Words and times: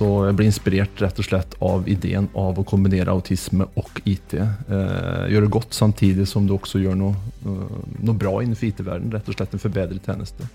Så 0.00 0.06
jeg 0.24 0.36
ble 0.38 0.46
inspirert 0.48 1.00
rett 1.02 1.18
og 1.20 1.26
slett 1.26 1.54
av 1.60 1.88
ideen 1.92 2.30
av 2.38 2.56
å 2.56 2.64
kombinere 2.64 3.12
autisme 3.12 3.66
og 3.76 3.98
IT. 4.08 4.32
Eh, 4.40 5.24
gjøre 5.28 5.50
godt 5.52 5.76
samtidig 5.76 6.24
som 6.30 6.46
du 6.48 6.54
også 6.56 6.80
gjør 6.80 6.96
noe, 6.96 7.18
eh, 7.44 7.74
noe 8.00 8.16
bra 8.16 8.38
innenfor 8.40 8.70
IT-verdenen. 8.70 9.12
Rett 9.12 9.28
og 9.28 9.36
slett 9.36 9.52
en 9.52 9.60
forbedret 9.60 10.06
tjeneste. 10.08 10.46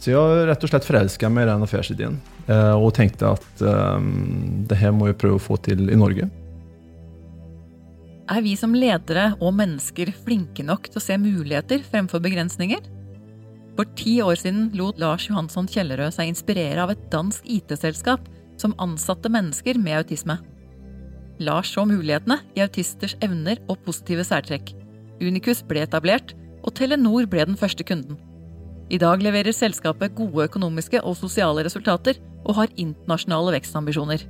Så 0.00 0.14
jeg 0.14 0.46
rett 0.48 0.64
og 0.64 0.72
slett 0.72 0.86
forelska 0.88 1.28
meg 1.28 1.44
i 1.44 1.50
den 1.50 1.64
affærsideen 1.66 2.16
eh, 2.48 2.72
og 2.72 2.94
tenkte 2.96 3.34
at 3.36 3.64
eh, 3.64 4.06
det 4.68 4.78
her 4.80 4.94
må 4.96 5.10
jeg 5.10 5.18
prøve 5.20 5.36
å 5.36 5.44
få 5.44 5.58
til 5.64 5.84
i 5.92 5.98
Norge. 6.00 6.30
Er 8.32 8.40
vi 8.40 8.54
som 8.56 8.72
ledere 8.72 9.34
og 9.44 9.52
mennesker 9.58 10.08
flinke 10.24 10.64
nok 10.64 10.88
til 10.88 11.02
å 11.02 11.04
se 11.04 11.18
muligheter 11.20 11.84
fremfor 11.84 12.24
begrensninger? 12.24 12.80
For 13.76 13.92
ti 14.00 14.16
år 14.24 14.38
siden 14.40 14.70
lot 14.78 14.96
Lars 15.02 15.28
Johansson 15.28 15.68
Kjellerød 15.68 16.16
seg 16.16 16.32
inspirere 16.32 16.80
av 16.80 16.94
et 16.94 17.04
dansk 17.12 17.44
IT-selskap 17.44 18.24
som 18.60 18.74
ansatte 18.82 19.30
mennesker 19.32 19.78
med 19.80 20.02
autisme. 20.02 20.38
Lars 21.42 21.72
så 21.74 21.84
mulighetene 21.88 22.38
i 22.54 22.62
autisters 22.62 23.16
evner 23.24 23.58
og 23.68 23.80
positive 23.86 24.24
særtrekk. 24.26 24.70
Unicus 25.22 25.62
ble 25.66 25.82
etablert, 25.82 26.34
og 26.64 26.74
Telenor 26.78 27.26
ble 27.28 27.44
den 27.44 27.58
første 27.60 27.84
kunden. 27.86 28.16
I 28.92 29.00
dag 29.00 29.22
leverer 29.24 29.52
selskapet 29.52 30.14
gode 30.16 30.46
økonomiske 30.48 31.00
og 31.02 31.16
sosiale 31.18 31.64
resultater 31.64 32.20
og 32.44 32.58
har 32.58 32.72
internasjonale 32.76 33.56
vekstambisjoner. 33.56 34.24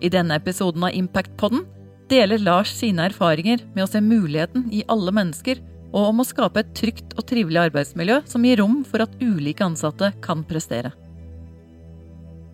I 0.00 0.10
denne 0.12 0.36
episoden 0.40 0.84
av 0.86 0.96
Impact-podden 0.96 1.66
deler 2.10 2.42
Lars 2.42 2.72
sine 2.74 3.06
erfaringer 3.10 3.62
med 3.74 3.84
å 3.84 3.90
se 3.90 4.00
muligheten 4.02 4.66
i 4.74 4.82
alle 4.90 5.14
mennesker, 5.14 5.60
og 5.90 6.10
om 6.12 6.22
å 6.22 6.26
skape 6.26 6.62
et 6.62 6.74
trygt 6.78 7.16
og 7.18 7.26
trivelig 7.26 7.64
arbeidsmiljø 7.66 8.20
som 8.30 8.44
gir 8.46 8.60
rom 8.62 8.80
for 8.86 9.02
at 9.02 9.14
ulike 9.22 9.64
ansatte 9.66 10.12
kan 10.22 10.44
prestere. 10.46 10.92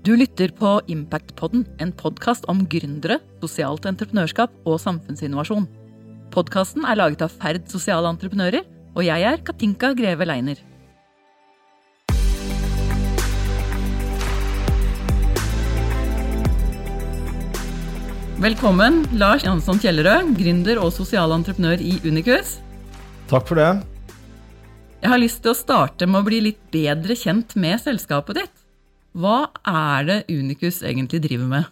Du 0.06 0.12
lytter 0.14 0.52
på 0.54 0.68
Impact-podden, 0.86 1.64
en 1.82 1.90
podkast 1.90 2.44
om 2.46 2.60
gründere, 2.70 3.16
sosialt 3.42 3.88
entreprenørskap 3.90 4.52
og 4.62 4.76
samfunnsinnovasjon. 4.78 5.64
Podkasten 6.30 6.84
er 6.86 7.00
laget 7.00 7.24
av 7.26 7.32
Ferd 7.34 7.64
sosiale 7.72 8.06
entreprenører, 8.14 8.62
og 8.94 9.02
jeg 9.02 9.24
er 9.26 9.40
Katinka 9.42 9.88
Greve 9.98 10.28
Leiner. 10.30 10.60
Velkommen, 18.46 19.00
Lars 19.18 19.42
Jansson 19.42 19.82
Kjellerød, 19.82 20.36
gründer 20.38 20.78
og 20.84 20.92
sosial 20.94 21.34
entreprenør 21.34 21.82
i 21.82 21.96
Unicus. 22.06 22.60
Takk 23.32 23.50
for 23.50 23.58
det. 23.58 23.72
Jeg 25.02 25.10
har 25.16 25.22
lyst 25.24 25.42
til 25.42 25.50
å 25.50 25.58
starte 25.58 26.06
med 26.06 26.22
å 26.22 26.28
bli 26.30 26.44
litt 26.46 26.62
bedre 26.70 27.18
kjent 27.18 27.58
med 27.58 27.82
selskapet 27.82 28.44
ditt. 28.44 28.54
Hva 29.16 29.48
er 29.64 30.06
det 30.08 30.18
Unicus 30.28 30.82
egentlig 30.84 31.22
driver 31.24 31.48
med? 31.48 31.68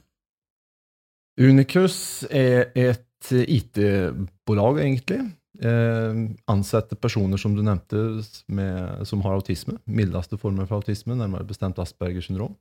Unicus 1.40 1.96
er 2.30 2.70
et 2.78 3.32
IT-bolag, 3.32 4.80
egentlig. 4.80 5.20
Eh, 5.60 6.20
ansetter 6.50 6.98
personer, 6.98 7.38
som 7.40 7.54
du 7.56 7.62
nevnte, 7.62 8.22
med, 8.48 9.04
som 9.06 9.22
har 9.26 9.36
autisme. 9.36 9.76
Mildeste 9.84 10.38
former 10.40 10.68
for 10.70 10.80
autisme, 10.80 11.16
nærmere 11.18 11.46
bestemt 11.46 11.78
Aspergers 11.82 12.30
syndrom. 12.30 12.56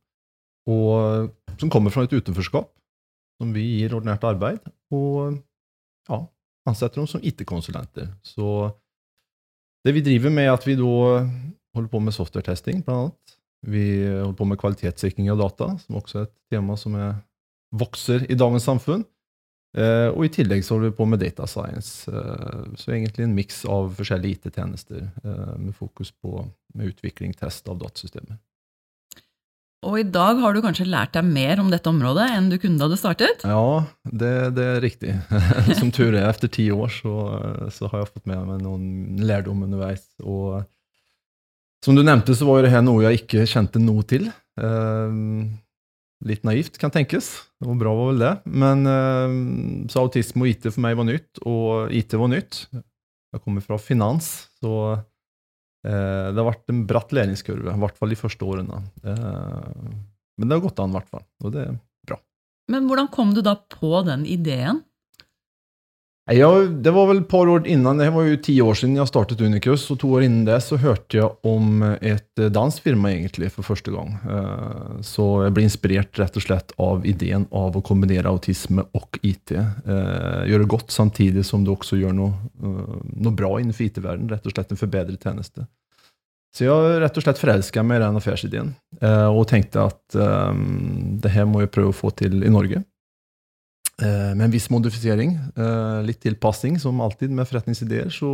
Og 0.69 1.31
som 1.59 1.71
kommer 1.71 1.91
fra 1.91 2.05
et 2.05 2.13
utenforskap 2.13 2.69
som 3.41 3.51
vi 3.55 3.63
gir 3.79 3.95
ordinært 3.97 4.23
arbeid, 4.27 4.61
og 4.93 5.39
ja, 6.09 6.19
ansetter 6.69 7.01
dem 7.01 7.09
som 7.09 7.23
IT-konsulenter. 7.23 8.11
Så 8.23 8.69
det 9.83 9.95
vi 9.97 10.03
driver 10.05 10.31
med, 10.31 10.47
er 10.47 10.53
at 10.55 10.67
vi 10.67 10.77
da 10.79 11.23
holder 11.73 11.91
på 11.91 11.99
med 11.99 12.15
software-testing, 12.15 12.83
blant 12.85 13.09
annet. 13.09 13.32
Vi 13.63 13.85
holder 14.05 14.37
på 14.37 14.47
med 14.49 14.59
kvalitetssikring 14.59 15.31
av 15.31 15.39
data, 15.39 15.71
som 15.85 15.99
også 15.99 16.19
er 16.19 16.27
et 16.27 16.35
tema 16.51 16.75
som 16.79 16.95
er, 16.99 17.17
vokser 17.73 18.27
i 18.29 18.37
dagens 18.37 18.67
samfunn. 18.67 19.05
Eh, 19.73 20.09
og 20.13 20.27
i 20.27 20.31
tillegg 20.33 20.61
så 20.61 20.75
holder 20.75 20.91
vi 20.91 20.97
på 20.99 21.07
med 21.09 21.21
data 21.23 21.47
science. 21.49 22.05
Eh, 22.11 22.73
så 22.77 22.93
egentlig 22.93 23.25
en 23.25 23.37
miks 23.37 23.63
av 23.65 23.93
forskjellige 23.97 24.37
IT-tjenester 24.37 25.07
eh, 25.07 25.53
med 25.57 25.73
fokus 25.77 26.11
på 26.13 26.43
med 26.77 26.91
utvikling, 26.93 27.33
test 27.37 27.69
av 27.69 27.79
datasystemer. 27.81 28.37
Og 29.83 29.97
i 29.99 30.05
dag 30.07 30.39
har 30.39 30.55
du 30.55 30.61
kanskje 30.63 30.87
lært 30.87 31.15
deg 31.17 31.25
mer 31.27 31.59
om 31.59 31.71
dette 31.73 31.89
området 31.91 32.29
enn 32.37 32.47
du 32.53 32.55
kunne 32.61 32.79
da 32.79 32.87
du 32.87 32.95
startet? 32.99 33.43
Ja, 33.43 33.83
det, 34.07 34.31
det 34.55 34.67
er 34.75 34.79
riktig. 34.83 35.15
Som 35.79 35.91
tur 35.91 36.13
er, 36.13 36.29
etter 36.29 36.51
ti 36.51 36.69
år 36.71 36.93
så, 36.93 37.15
så, 37.73 37.89
har 37.91 38.03
jeg 38.03 38.13
fått 38.13 38.29
med 38.29 38.45
meg 38.47 38.63
noen 38.63 39.25
lærdom 39.25 39.65
underveis. 39.65 40.05
Og 40.23 40.63
som 41.83 41.97
du 41.97 42.03
nevnte, 42.05 42.35
så 42.37 42.47
var 42.47 42.63
det 42.63 42.71
her 42.73 42.83
noe 42.85 43.03
jeg 43.05 43.23
ikke 43.23 43.47
kjente 43.49 43.81
noe 43.83 44.05
til. 44.07 44.29
Eh, 44.59 45.17
litt 46.23 46.45
naivt, 46.47 46.79
kan 46.79 46.93
tenkes. 46.93 47.33
Det 47.59 47.67
var 47.67 47.79
bra 47.81 47.95
var 47.97 48.11
vel 48.13 48.23
det? 48.23 48.33
Men 48.63 48.87
eh, 48.89 49.39
så 49.91 50.05
autisme 50.05 50.45
og 50.45 50.53
IT 50.53 50.69
for 50.71 50.83
meg 50.85 50.99
var 50.99 51.09
nytt, 51.09 51.43
og 51.43 51.91
IT 51.91 52.15
var 52.19 52.31
nytt. 52.31 52.65
Jeg 52.73 53.41
kommer 53.43 53.65
fra 53.65 53.79
finans, 53.81 54.33
så 54.61 55.01
Eh, 55.83 56.27
det 56.31 56.39
har 56.39 56.47
vært 56.47 56.71
en 56.71 56.85
bratt 56.87 57.11
læringskurve, 57.15 57.73
i 57.73 57.83
hvert 57.83 57.97
fall 57.99 58.13
de 58.13 58.19
første 58.19 58.47
årene. 58.47 58.79
Men 59.03 60.47
det 60.47 60.55
har 60.55 60.63
gått 60.63 60.79
an, 60.81 60.93
i 60.93 60.97
hvert 60.97 61.11
fall. 61.11 61.25
Og 61.43 61.53
det 61.55 61.65
er 61.67 61.75
bra. 62.07 62.19
Men 62.71 62.87
hvordan 62.89 63.09
kom 63.13 63.33
du 63.35 63.43
da 63.43 63.57
på 63.59 63.99
den 64.07 64.25
ideen? 64.29 64.81
Ja, 66.31 66.47
det 66.63 66.91
var 66.95 67.09
vel 67.09 67.17
et 67.19 67.27
par 67.27 67.49
år 67.51 67.65
innan, 67.67 67.97
det 67.99 68.05
var 68.15 68.23
jo 68.23 68.37
ti 68.39 68.53
år 68.63 68.77
siden 68.79 68.95
jeg 68.95 69.09
startet 69.09 69.41
Unicus, 69.43 69.89
og 69.91 69.97
to 69.99 70.07
år 70.15 70.23
innen 70.23 70.45
det 70.47 70.61
så 70.63 70.77
hørte 70.79 71.17
jeg 71.17 71.27
om 71.43 71.83
et 71.83 72.43
dansk 72.55 72.85
firma 72.85 73.11
egentlig 73.11 73.49
for 73.51 73.67
første 73.67 73.91
gang. 73.91 74.13
Eh, 74.23 75.01
så 75.03 75.25
jeg 75.43 75.55
ble 75.57 75.65
inspirert 75.67 76.21
rett 76.21 76.39
og 76.39 76.45
slett 76.45 76.71
av 76.79 77.03
ideen 77.03 77.43
av 77.51 77.75
å 77.75 77.83
kombinere 77.83 78.31
autisme 78.31 78.85
og 78.95 79.19
IT. 79.19 79.51
Gjøre 79.51 80.69
godt 80.71 80.95
samtidig 80.95 81.43
som 81.43 81.67
du 81.67 81.73
også 81.75 81.99
gjør 81.99 82.15
noe, 82.15 82.31
noe 82.63 83.35
bra 83.35 83.57
innenfor 83.59 83.89
IT-verdenen. 83.89 84.31
Rett 84.31 84.47
og 84.47 84.55
slett 84.55 84.71
en 84.71 84.79
forbedret 84.79 85.27
tjeneste. 85.27 85.67
Så 86.55 86.69
jeg 86.69 87.03
rett 87.03 87.19
og 87.19 87.25
slett 87.25 87.41
forelska 87.41 87.83
meg 87.83 87.99
i 87.99 88.03
den 88.05 88.19
affærsideen 88.19 88.67
og 89.33 89.47
tenkte 89.49 89.87
at 89.89 90.17
det 91.23 91.31
her 91.33 91.47
må 91.49 91.63
jeg 91.63 91.71
prøve 91.73 91.89
å 91.89 91.97
få 91.97 92.11
til 92.15 92.43
i 92.45 92.51
Norge. 92.53 92.83
Med 94.03 94.41
en 94.45 94.51
viss 94.53 94.69
modifisering, 94.73 95.37
litt 96.03 96.19
tilpassing, 96.25 96.79
som 96.81 97.01
alltid 97.03 97.31
med 97.31 97.47
forretningsideer, 97.47 98.09
så, 98.11 98.31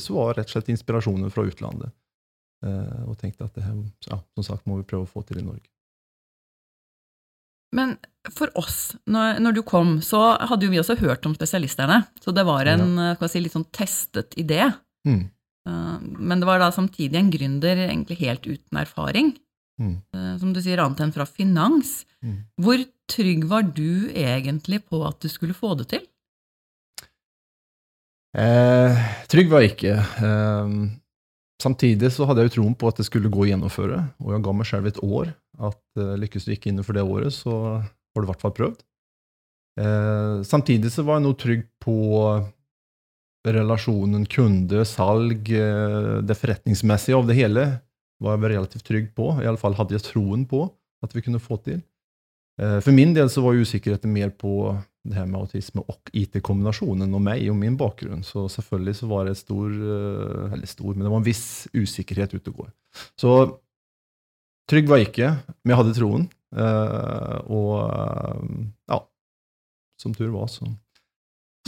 så 0.00 0.16
var 0.16 0.38
rett 0.38 0.48
og 0.48 0.54
slett 0.56 0.70
inspirasjonen 0.72 1.32
fra 1.34 1.44
utlandet. 1.44 1.92
Og 3.04 3.18
tenkte 3.20 3.44
at 3.44 3.58
det 3.58 3.66
her, 3.66 3.76
ja, 4.08 4.18
som 4.38 4.46
sagt, 4.46 4.64
må 4.70 4.78
vi 4.78 4.86
prøve 4.88 5.04
å 5.04 5.10
få 5.10 5.24
til 5.28 5.42
i 5.42 5.44
Norge. 5.44 5.66
Men 7.74 7.96
for 8.32 8.52
oss, 8.58 8.94
når, 9.10 9.40
når, 9.42 9.56
du 9.56 9.62
kom, 9.66 9.96
så 10.04 10.20
hadde 10.38 10.68
jo 10.68 10.72
vi 10.72 10.80
også 10.80 10.96
hørt 11.00 11.26
om 11.26 11.34
spesialisterne. 11.36 12.04
Så 12.22 12.32
det 12.34 12.46
var 12.46 12.70
en 12.70 12.94
ja. 13.00 13.14
si, 13.26 13.42
litt 13.42 13.54
sånn 13.56 13.66
testet 13.74 14.36
idé. 14.40 14.68
Mm. 15.08 15.24
Men 15.64 16.42
det 16.42 16.48
var 16.48 16.60
da 16.62 16.70
samtidig 16.74 17.18
en 17.18 17.32
gründer 17.32 17.86
egentlig 17.88 18.20
helt 18.22 18.46
uten 18.46 18.80
erfaring. 18.80 19.34
Mm. 19.80 19.96
Som 20.38 20.52
du 20.54 20.60
sier, 20.62 20.82
annet 20.84 21.02
enn 21.02 21.14
fra 21.14 21.26
finans. 21.26 22.04
Mm. 22.22 22.44
Hvor 22.62 22.84
trygg 23.10 23.46
var 23.50 23.66
du 23.76 24.10
egentlig 24.10 24.82
på 24.88 25.00
at 25.06 25.20
du 25.22 25.30
skulle 25.32 25.56
få 25.56 25.74
det 25.78 25.88
til? 25.92 26.04
Eh, 28.34 29.04
trygg 29.30 29.50
var 29.52 29.62
jeg 29.62 29.74
ikke. 29.76 29.94
Eh, 30.28 30.72
samtidig 31.62 32.10
så 32.12 32.26
hadde 32.26 32.42
jeg 32.42 32.50
jo 32.50 32.56
troen 32.58 32.74
på 32.78 32.90
at 32.90 32.98
det 32.98 33.06
skulle 33.06 33.30
gå 33.32 33.44
å 33.44 33.50
gjennomføre, 33.52 34.00
og 34.24 34.34
jeg 34.34 34.44
ga 34.46 34.56
meg 34.56 34.70
selv 34.70 34.90
et 34.90 34.98
år. 35.04 35.30
At 35.70 35.80
eh, 36.00 36.16
lykkes 36.24 36.48
du 36.48 36.54
ikke 36.56 36.72
innenfor 36.72 36.98
det 36.98 37.06
året, 37.06 37.36
så 37.36 37.54
har 37.78 38.18
du 38.18 38.26
i 38.26 38.32
hvert 38.32 38.42
fall 38.42 38.56
prøvd. 38.56 38.82
Eh, 39.80 40.42
samtidig 40.46 40.90
så 40.94 41.06
var 41.06 41.18
jeg 41.18 41.26
nå 41.26 41.34
trygg 41.38 41.64
på 41.82 41.96
relasjonen 43.44 44.24
kunde, 44.30 44.84
salg, 44.88 45.50
eh, 45.52 46.20
det 46.24 46.38
forretningsmessige 46.38 47.18
av 47.18 47.26
det 47.28 47.36
hele 47.38 47.66
var 48.22 48.38
jeg 48.38 48.54
relativt 48.54 48.86
trygg 48.88 49.10
på. 49.16 49.34
I 49.42 49.48
alle 49.50 49.60
fall 49.60 49.76
hadde 49.76 49.96
jeg 49.96 50.06
troen 50.06 50.46
på 50.48 50.66
at 51.04 51.14
vi 51.14 51.22
kunne 51.24 51.42
få 51.42 51.58
til. 51.64 51.82
Eh, 52.60 52.78
for 52.80 52.94
min 52.94 53.14
del 53.14 53.30
så 53.30 53.42
var 53.42 53.58
usikkerheten 53.58 54.12
mer 54.14 54.30
på 54.30 54.74
det 55.04 55.18
her 55.18 55.26
med 55.28 55.42
autisme 55.42 55.82
og 55.90 56.12
IT-kombinasjonen 56.16 57.12
og 57.12 57.22
meg 57.24 57.42
og 57.50 57.58
min 57.58 57.76
bakgrunn. 57.80 58.22
Så 58.24 58.46
selvfølgelig 58.52 58.96
så 59.00 59.10
var 59.10 59.28
det 59.28 59.36
stor 59.40 59.74
eh, 59.74 60.54
Eller 60.54 60.70
stor, 60.70 60.94
men 60.94 61.04
det 61.04 61.12
var 61.12 61.20
en 61.20 61.26
viss 61.26 61.46
usikkerhet 61.74 62.36
ute 62.36 62.52
og 62.52 62.62
går. 62.62 62.70
Så 63.20 63.34
trygg 64.70 64.88
var 64.88 65.02
jeg 65.02 65.10
ikke, 65.10 65.34
men 65.62 65.74
jeg 65.74 65.82
hadde 65.82 65.98
troen. 65.98 66.30
Eh, 66.54 67.36
og 67.50 67.74
ja, 68.88 69.02
som 70.00 70.14
tur 70.14 70.30
var, 70.36 70.48
så 70.52 70.70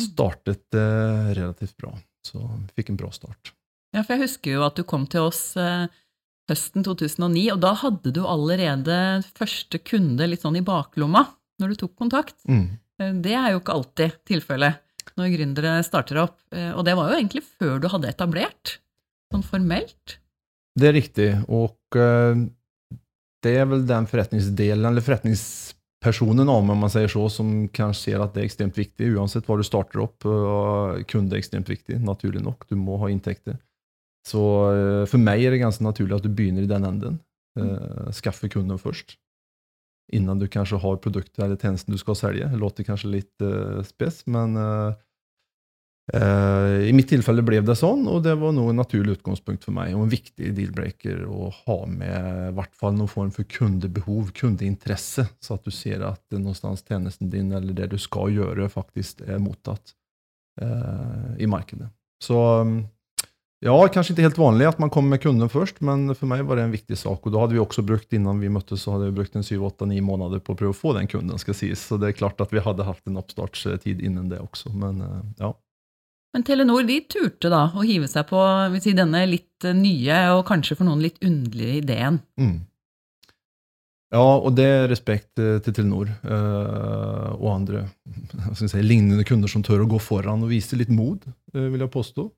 startet 0.01 0.63
det 0.73 0.89
relativt 1.37 1.77
bra. 1.81 1.93
Så 2.27 2.41
vi 2.41 2.81
fikk 2.81 2.93
en 2.93 3.01
bra 3.01 3.11
start. 3.15 3.53
Ja, 3.95 4.03
for 4.03 4.17
jeg 4.17 4.27
husker 4.27 4.59
jo 4.59 4.65
at 4.67 4.77
du 4.77 4.85
kom 4.85 5.07
til 5.09 5.29
oss 5.29 5.57
høsten 6.51 6.85
2009, 6.87 7.45
og 7.55 7.63
da 7.65 7.73
hadde 7.83 8.13
du 8.15 8.23
allerede 8.27 8.99
første 9.37 9.81
kunde 9.83 10.29
litt 10.31 10.45
sånn 10.45 10.59
i 10.61 10.65
baklomma 10.67 11.25
når 11.61 11.73
du 11.73 11.81
tok 11.83 11.95
kontakt. 11.99 12.37
Mm. 12.49 12.67
Eh, 13.01 13.15
det 13.25 13.35
er 13.37 13.53
jo 13.53 13.63
ikke 13.63 13.77
alltid 13.77 14.19
tilfellet 14.29 14.83
når 15.17 15.33
gründere 15.33 15.79
starter 15.87 16.23
opp. 16.27 16.39
Eh, 16.55 16.73
og 16.73 16.85
det 16.87 16.97
var 16.99 17.11
jo 17.11 17.21
egentlig 17.21 17.45
før 17.47 17.81
du 17.83 17.89
hadde 17.93 18.13
etablert, 18.13 18.79
sånn 19.33 19.47
formelt. 19.47 20.19
Det 20.77 20.91
er 20.91 20.93
riktig, 20.99 21.31
og 21.49 21.97
uh, 21.97 22.37
det 23.41 23.53
er 23.57 23.65
vel 23.71 23.87
den 23.89 24.05
forretningsdelen, 24.11 24.85
eller 24.85 25.01
forretningspersonen 25.01 26.51
om 26.53 26.69
man 26.69 26.93
sier 26.93 27.09
så, 27.09 27.23
som 27.33 27.63
kanskje 27.73 28.11
ser 28.11 28.21
at 28.21 28.35
det 28.35 28.43
er 28.43 28.49
ekstremt 28.51 28.77
viktig. 28.77 29.09
Uansett 29.17 29.49
hva 29.49 29.57
du 29.57 29.65
starter 29.65 30.03
opp, 30.05 30.27
kunde 31.09 31.33
er 31.33 31.41
ekstremt 31.41 31.73
viktig, 31.73 31.97
naturlig 32.05 32.45
nok. 32.45 32.69
Du 32.69 32.77
må 32.77 32.99
ha 33.01 33.09
inntekter. 33.09 33.57
Så 34.27 34.43
uh, 34.43 35.05
for 35.07 35.23
meg 35.23 35.45
er 35.45 35.55
det 35.55 35.63
ganske 35.63 35.85
naturlig 35.87 36.19
at 36.19 36.27
du 36.27 36.33
begynner 36.35 36.67
i 36.67 36.71
den 36.71 36.87
enden. 36.89 37.23
Uh, 37.57 38.11
skaffe 38.13 38.51
kunden 38.53 38.81
først. 38.81 39.17
Innan 40.15 40.39
du 40.39 40.47
kanskje 40.51 40.79
har 40.83 41.03
produktet 41.03 41.41
eller 41.43 41.59
tjenesten 41.59 41.95
du 41.95 41.99
skal 41.99 42.19
selge. 42.19 42.49
Det 42.51 42.61
låter 42.61 42.87
kanskje 42.87 43.13
litt 43.15 43.45
uh, 43.45 43.83
spes, 43.87 44.25
men 44.31 44.59
uh, 44.59 44.95
i 46.87 46.93
mitt 46.95 47.09
tilfelle 47.11 47.43
ble 47.43 47.59
det 47.67 47.75
sånn, 47.75 48.05
og 48.07 48.21
det 48.23 48.37
var 48.39 48.53
noe 48.55 48.71
naturlig 48.77 49.17
utgangspunkt 49.17 49.65
for 49.67 49.75
meg, 49.75 49.91
og 49.97 50.05
en 50.05 50.13
viktig 50.13 50.53
deal-breaker 50.55 51.25
å 51.27 51.49
ha 51.65 51.79
med 51.91 52.29
i 52.53 52.53
hvert 52.55 52.77
fall 52.79 52.95
noen 52.95 53.11
form 53.11 53.33
for 53.35 53.49
kundebehov, 53.51 54.31
kundeinteresse, 54.37 55.25
så 55.43 55.57
at 55.59 55.67
du 55.67 55.75
ser 55.75 56.05
at 56.07 56.23
någonstans 56.31 56.87
tjenesten 56.87 57.33
din 57.33 57.51
eller 57.51 57.75
det 57.75 57.91
du 57.91 57.99
skal 57.99 58.31
gjøre, 58.37 58.69
faktisk 58.71 59.25
er 59.27 59.43
mottatt 59.43 59.97
i 61.43 61.51
markedet. 61.51 61.91
Så 62.23 62.39
um, 62.63 62.79
ja, 63.65 63.73
kanskje 63.89 64.13
ikke 64.13 64.27
helt 64.27 64.39
vanlig 64.39 64.67
at 64.69 64.81
man 64.83 64.91
kommer 64.93 65.15
med 65.15 65.23
kunden 65.23 65.49
først, 65.49 65.79
men 65.85 66.11
for 66.13 66.29
meg 66.29 66.43
var 66.45 66.59
det 66.59 66.67
en 66.67 66.75
viktig 66.75 66.99
sak. 67.01 67.25
Og 67.25 67.33
da 67.33 67.41
hadde 67.41 67.57
vi 67.57 67.63
også 67.63 67.85
brukt, 67.89 68.11
innan 68.13 68.43
vi 68.43 68.51
møttes, 68.53 68.83
så 68.85 68.93
hadde 68.93 69.09
vi 69.09 69.17
brukt 69.17 69.39
en 69.39 69.47
7-8-9 69.47 70.03
måneder 70.05 70.43
på 70.45 70.53
å 70.53 70.59
prøve 70.61 70.75
å 70.75 70.77
få 70.77 70.93
den 70.99 71.09
kunden, 71.09 71.41
skal 71.41 71.57
sies. 71.57 71.87
Så 71.89 71.97
det 72.01 72.11
er 72.11 72.19
klart 72.19 72.43
at 72.45 72.53
vi 72.53 72.61
hadde 72.61 72.85
hatt 72.85 73.01
en 73.09 73.17
oppstartstid 73.23 74.05
innen 74.05 74.29
det 74.33 74.43
også, 74.45 74.75
men 74.77 75.01
ja. 75.41 75.55
Men 76.37 76.45
Telenor 76.45 76.85
de 76.85 77.01
turte 77.09 77.49
da 77.49 77.71
å 77.73 77.85
hive 77.87 78.11
seg 78.13 78.29
på 78.29 78.39
si, 78.85 78.93
denne 78.93 79.25
litt 79.25 79.65
nye 79.73 80.19
og 80.37 80.45
kanskje 80.51 80.77
for 80.77 80.85
noen 80.85 81.01
litt 81.01 81.17
underlige 81.25 81.81
ideen. 81.81 82.21
Mm. 82.37 82.59
Ja, 84.13 84.27
og 84.37 84.53
det 84.59 84.67
er 84.69 84.91
respekt 84.93 85.33
til 85.41 85.73
Telenor 85.73 86.13
og 87.41 87.49
andre 87.55 87.87
si, 88.59 88.69
lignende 88.85 89.25
kunder 89.25 89.49
som 89.49 89.65
tør 89.65 89.87
å 89.87 89.95
gå 89.97 90.03
foran 90.03 90.45
og 90.45 90.53
vise 90.53 90.77
litt 90.77 90.93
mod, 90.93 91.25
vil 91.57 91.81
jeg 91.81 91.97
påstå. 91.97 92.29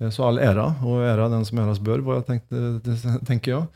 Så 0.00 0.24
all 0.24 0.40
æra, 0.40 0.64
og 0.80 1.02
æra 1.04 1.28
den 1.28 1.44
som 1.44 1.60
æras 1.60 1.80
bør, 1.84 2.00
var 2.06 2.20
jeg 2.20 2.28
tänkte, 2.30 3.18
tenker 3.28 3.52
jeg. 3.52 3.66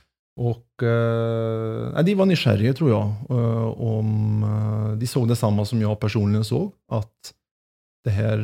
Og 0.40 0.82
eh, 0.82 2.00
de 2.02 2.14
var 2.18 2.26
nysgjerrige, 2.26 2.72
tror 2.78 2.90
jeg. 2.90 3.10
Eh, 3.30 3.66
om, 3.84 4.08
De 4.98 5.06
så 5.06 5.22
det 5.28 5.36
samme 5.38 5.66
som 5.68 5.82
jeg 5.82 6.00
personlig 6.00 6.46
så, 6.48 6.64
at 6.90 7.34
det 8.04 8.14
her 8.16 8.42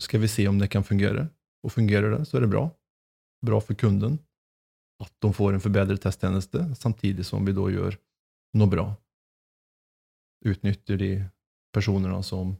skal 0.00 0.22
vi 0.22 0.30
se 0.30 0.46
om 0.48 0.58
det 0.58 0.70
kan 0.70 0.86
fungere. 0.86 1.26
Og 1.66 1.74
fungerer 1.74 2.14
det 2.14 2.22
så 2.28 2.38
er 2.38 2.46
det 2.46 2.52
bra. 2.54 2.68
Bra 3.44 3.60
for 3.60 3.74
kunden. 3.74 4.18
at 5.00 5.12
de 5.24 5.32
får 5.32 5.54
en 5.56 5.62
forbedret 5.64 6.02
testtjeneste, 6.02 6.60
samtidig 6.76 7.24
som 7.24 7.40
vi 7.46 7.54
da 7.56 7.62
gjør 7.72 7.94
noe 8.60 8.68
bra. 8.68 8.84
Utnytter 10.44 11.00
de 11.00 11.10
personene 11.72 12.18
som 12.22 12.52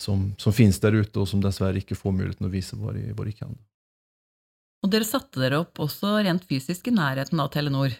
som, 0.00 0.30
som 0.40 0.54
finnes 0.54 0.80
der 0.80 0.96
ute, 0.96 1.20
og 1.20 1.28
som 1.28 1.42
dessverre 1.44 1.80
ikke 1.80 1.98
får 1.98 2.14
muligheten 2.16 2.48
å 2.48 2.52
vise 2.52 2.78
hva 2.78 2.94
de, 2.96 3.10
hva 3.16 3.26
de 3.28 3.34
kan. 3.36 3.56
Og 4.80 4.92
dere 4.92 5.04
satte 5.04 5.42
dere 5.42 5.60
opp 5.60 5.82
også 5.82 6.20
rent 6.24 6.46
fysisk 6.48 6.88
i 6.88 6.94
nærheten 6.96 7.40
av 7.42 7.50
Telenor? 7.52 7.92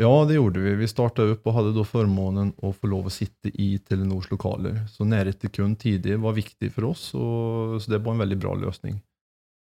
Ja, 0.00 0.24
det 0.24 0.38
gjorde 0.38 0.62
vi. 0.64 0.72
Vi 0.80 0.88
starta 0.88 1.26
opp 1.34 1.46
og 1.46 1.54
hadde 1.54 1.74
da 1.76 1.84
formånen 1.86 2.54
å 2.64 2.72
få 2.74 2.88
lov 2.90 3.06
å 3.06 3.12
sitte 3.12 3.52
i 3.52 3.76
Telenors 3.84 4.30
lokaler. 4.32 4.80
Så 4.90 5.06
nærhet 5.06 5.38
til 5.42 5.52
kun 5.52 5.76
tidlig 5.78 6.16
var 6.22 6.34
viktig 6.34 6.72
for 6.74 6.90
oss, 6.90 7.10
og, 7.14 7.78
så 7.82 7.92
det 7.92 8.00
var 8.02 8.16
en 8.16 8.24
veldig 8.24 8.38
bra 8.40 8.56
løsning. 8.64 8.98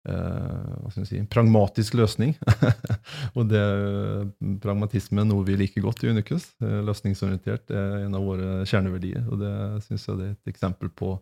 Eh, 0.08 1.04
si, 1.04 1.20
pragmatisk 1.28 1.94
løsning. 2.00 2.36
og 3.36 3.48
det, 3.50 3.64
pragmatisme 4.62 5.20
er 5.20 5.28
noe 5.28 5.44
vi 5.44 5.58
liker 5.60 5.84
godt 5.84 6.04
i 6.04 6.12
Unicus. 6.14 6.50
Eh, 6.64 6.78
løsningsorientert 6.86 7.72
er 7.74 8.06
en 8.06 8.16
av 8.16 8.24
våre 8.24 8.62
kjerneverdier, 8.68 9.26
og 9.28 9.42
det 9.42 9.52
syns 9.86 10.08
jeg 10.08 10.20
det 10.20 10.28
er 10.28 10.38
et 10.38 10.54
eksempel 10.54 10.92
på 10.92 11.16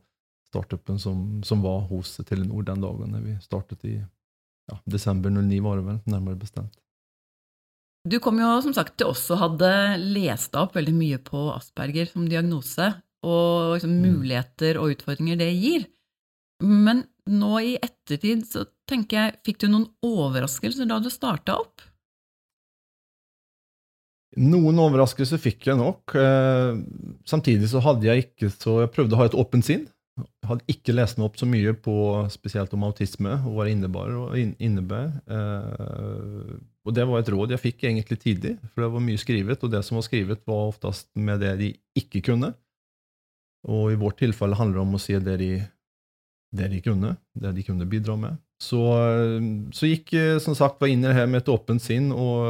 startupen 0.49 1.01
som, 1.03 1.43
som 1.45 1.65
var 1.65 1.83
hos 1.91 2.15
Telenor 2.25 2.65
den 2.65 2.81
dagen 2.81 3.19
vi 3.21 3.35
startet 3.45 3.83
i 3.85 3.99
ja, 3.99 4.79
desember 4.89 5.33
09, 5.35 5.59
var 5.65 5.81
det 5.81 5.89
vel, 5.91 5.99
nærmere 6.09 6.41
bestemt. 6.41 6.79
Du 8.09 8.17
kom 8.23 8.39
jo 8.41 8.55
som 8.65 8.73
sagt 8.77 8.95
til 8.97 9.11
oss 9.11 9.27
og 9.35 9.41
hadde 9.43 9.71
lest 10.15 10.55
opp 10.57 10.77
veldig 10.79 10.95
mye 10.97 11.19
på 11.21 11.49
Asperger 11.53 12.09
som 12.09 12.29
diagnose, 12.31 12.93
og 13.27 13.75
liksom, 13.75 13.97
mm. 13.99 14.05
muligheter 14.07 14.79
og 14.81 14.95
utfordringer 14.95 15.41
det 15.41 15.51
gir. 15.57 15.89
Men 16.65 17.03
nå 17.29 17.53
i 17.61 17.77
ettertid 17.77 18.47
så 18.49 18.65
tenker 18.89 19.21
jeg, 19.21 19.37
fikk 19.47 19.63
du 19.63 19.69
noen 19.71 19.87
overraskelser 20.05 20.89
da 20.89 20.99
du 21.03 21.11
starta 21.13 21.59
opp? 21.61 21.85
Noen 24.39 24.79
overraskelser 24.83 25.41
fikk 25.41 25.71
jeg 25.71 25.79
nok. 25.81 26.15
Eh, 26.19 26.81
samtidig 27.29 27.71
så 27.73 27.81
hadde 27.83 28.07
jeg 28.07 28.27
ikke 28.27 28.51
så 28.53 28.83
Jeg 28.85 28.93
prøvde 28.95 29.17
å 29.17 29.23
ha 29.23 29.29
et 29.29 29.39
åpent 29.39 29.65
sinn. 29.67 29.87
Jeg 30.19 30.49
hadde 30.51 30.67
ikke 30.73 30.95
lest 30.95 31.19
meg 31.19 31.29
opp 31.29 31.39
så 31.39 31.47
mye 31.47 31.73
på 31.79 31.95
spesielt 32.33 32.73
om 32.75 32.85
autisme 32.89 33.37
og 33.39 33.55
hva 33.55 33.67
det 33.67 33.77
innebar, 33.77 34.13
og 34.19 34.37
innebærer. 34.37 35.13
Eh, 35.31 36.55
og 36.89 36.95
det 36.97 37.05
var 37.09 37.21
et 37.21 37.31
råd 37.33 37.53
jeg 37.55 37.65
fikk 37.65 37.85
egentlig 37.85 38.19
tidlig, 38.23 38.55
for 38.73 38.85
det 38.85 38.93
var 38.95 39.05
mye 39.05 39.21
skrevet, 39.21 39.65
og 39.65 39.73
det 39.73 39.83
som 39.87 39.99
var 39.99 40.07
skrevet, 40.07 40.41
var 40.49 40.71
oftest 40.71 41.11
med 41.21 41.43
det 41.45 41.55
de 41.61 41.73
ikke 42.01 42.23
kunne. 42.31 42.55
Og 43.69 43.93
i 43.93 43.99
vårt 43.99 44.21
tilfelle 44.23 44.57
handler 44.57 44.79
det 44.79 44.87
om 44.87 44.97
å 44.97 45.03
si 45.03 45.19
det 45.19 45.37
de 45.43 45.53
det 46.57 46.71
de 46.73 46.81
kunne, 46.85 47.17
det 47.37 47.53
de 47.57 47.65
kunne 47.67 47.89
bidra 47.89 48.17
med. 48.17 48.39
Så, 48.63 48.81
så 49.75 49.87
gikk 49.87 50.15
som 50.43 50.57
sagt 50.59 50.81
var 50.81 50.91
inn 50.91 51.05
i 51.05 51.09
det 51.09 51.19
her 51.19 51.29
med 51.31 51.45
et 51.45 51.51
åpent 51.53 51.83
sinn, 51.83 52.09
og 52.11 52.49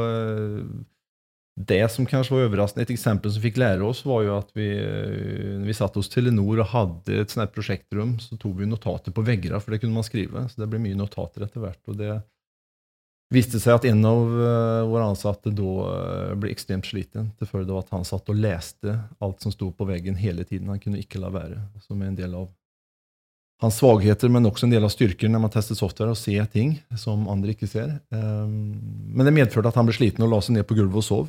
det 1.59 1.81
som 1.91 2.07
kanskje 2.07 2.37
var 2.37 2.45
overraskende, 2.47 2.85
et 2.87 2.93
eksempel 2.93 3.31
som 3.33 3.43
fikk 3.43 3.57
lære 3.59 3.83
oss, 3.83 4.05
var 4.07 4.23
jo 4.23 4.35
at 4.37 4.51
vi, 4.55 4.69
når 5.59 5.67
vi 5.67 5.75
satt 5.75 5.97
hos 5.99 6.07
Telenor 6.11 6.61
og 6.63 6.69
hadde 6.71 7.17
et 7.19 7.33
sånt 7.33 7.51
prosjektrom, 7.51 8.15
så 8.23 8.39
tok 8.39 8.61
vi 8.61 8.69
notater 8.69 9.11
på 9.15 9.25
veggene, 9.27 9.59
for 9.59 9.75
det 9.75 9.81
kunne 9.83 9.97
man 9.97 10.07
skrive. 10.07 10.45
Så 10.47 10.61
det 10.61 10.69
ble 10.71 10.79
mye 10.81 10.97
notater 10.97 11.43
etter 11.43 11.65
hvert. 11.65 11.81
og 11.91 11.99
det 11.99 12.13
viste 13.29 13.59
seg 13.61 13.75
at 13.75 13.89
en 13.91 13.99
av 14.07 14.31
våre 14.89 15.09
ansatte 15.11 15.51
da 15.53 16.33
ble 16.39 16.53
ekstremt 16.53 16.87
sliten 16.87 17.33
til 17.37 17.51
følge 17.51 17.75
av 17.75 17.83
at 17.83 17.91
han 17.97 18.07
satt 18.07 18.31
og 18.31 18.39
leste 18.39 18.95
alt 19.19 19.43
som 19.43 19.53
sto 19.53 19.69
på 19.75 19.89
veggen 19.89 20.17
hele 20.17 20.47
tiden. 20.47 20.71
Han 20.71 20.79
kunne 20.81 21.03
ikke 21.03 21.21
la 21.21 21.33
være, 21.33 21.59
som 21.83 21.99
er 21.99 22.13
en 22.13 22.17
del 22.17 22.39
av 22.39 22.47
hans 23.59 23.79
svagheter, 23.81 24.31
men 24.31 24.47
også 24.47 24.67
en 24.67 24.73
del 24.73 24.85
av 24.87 24.91
styrker 24.93 25.31
når 25.31 25.43
man 25.43 25.51
tester 25.51 25.75
software, 25.75 26.13
og 26.13 26.19
ser 26.19 26.47
ting 26.51 26.77
som 26.99 27.27
andre 27.31 27.55
ikke 27.55 27.67
ser. 27.67 27.97
Ehm, 28.15 28.79
men 29.11 29.27
det 29.27 29.35
medførte 29.35 29.71
at 29.71 29.79
han 29.79 29.89
ble 29.89 29.97
sliten 29.97 30.23
og 30.23 30.31
la 30.31 30.39
seg 30.43 30.55
ned 30.55 30.67
på 30.69 30.77
gulvet 30.79 31.01
og 31.01 31.05
sov. 31.05 31.27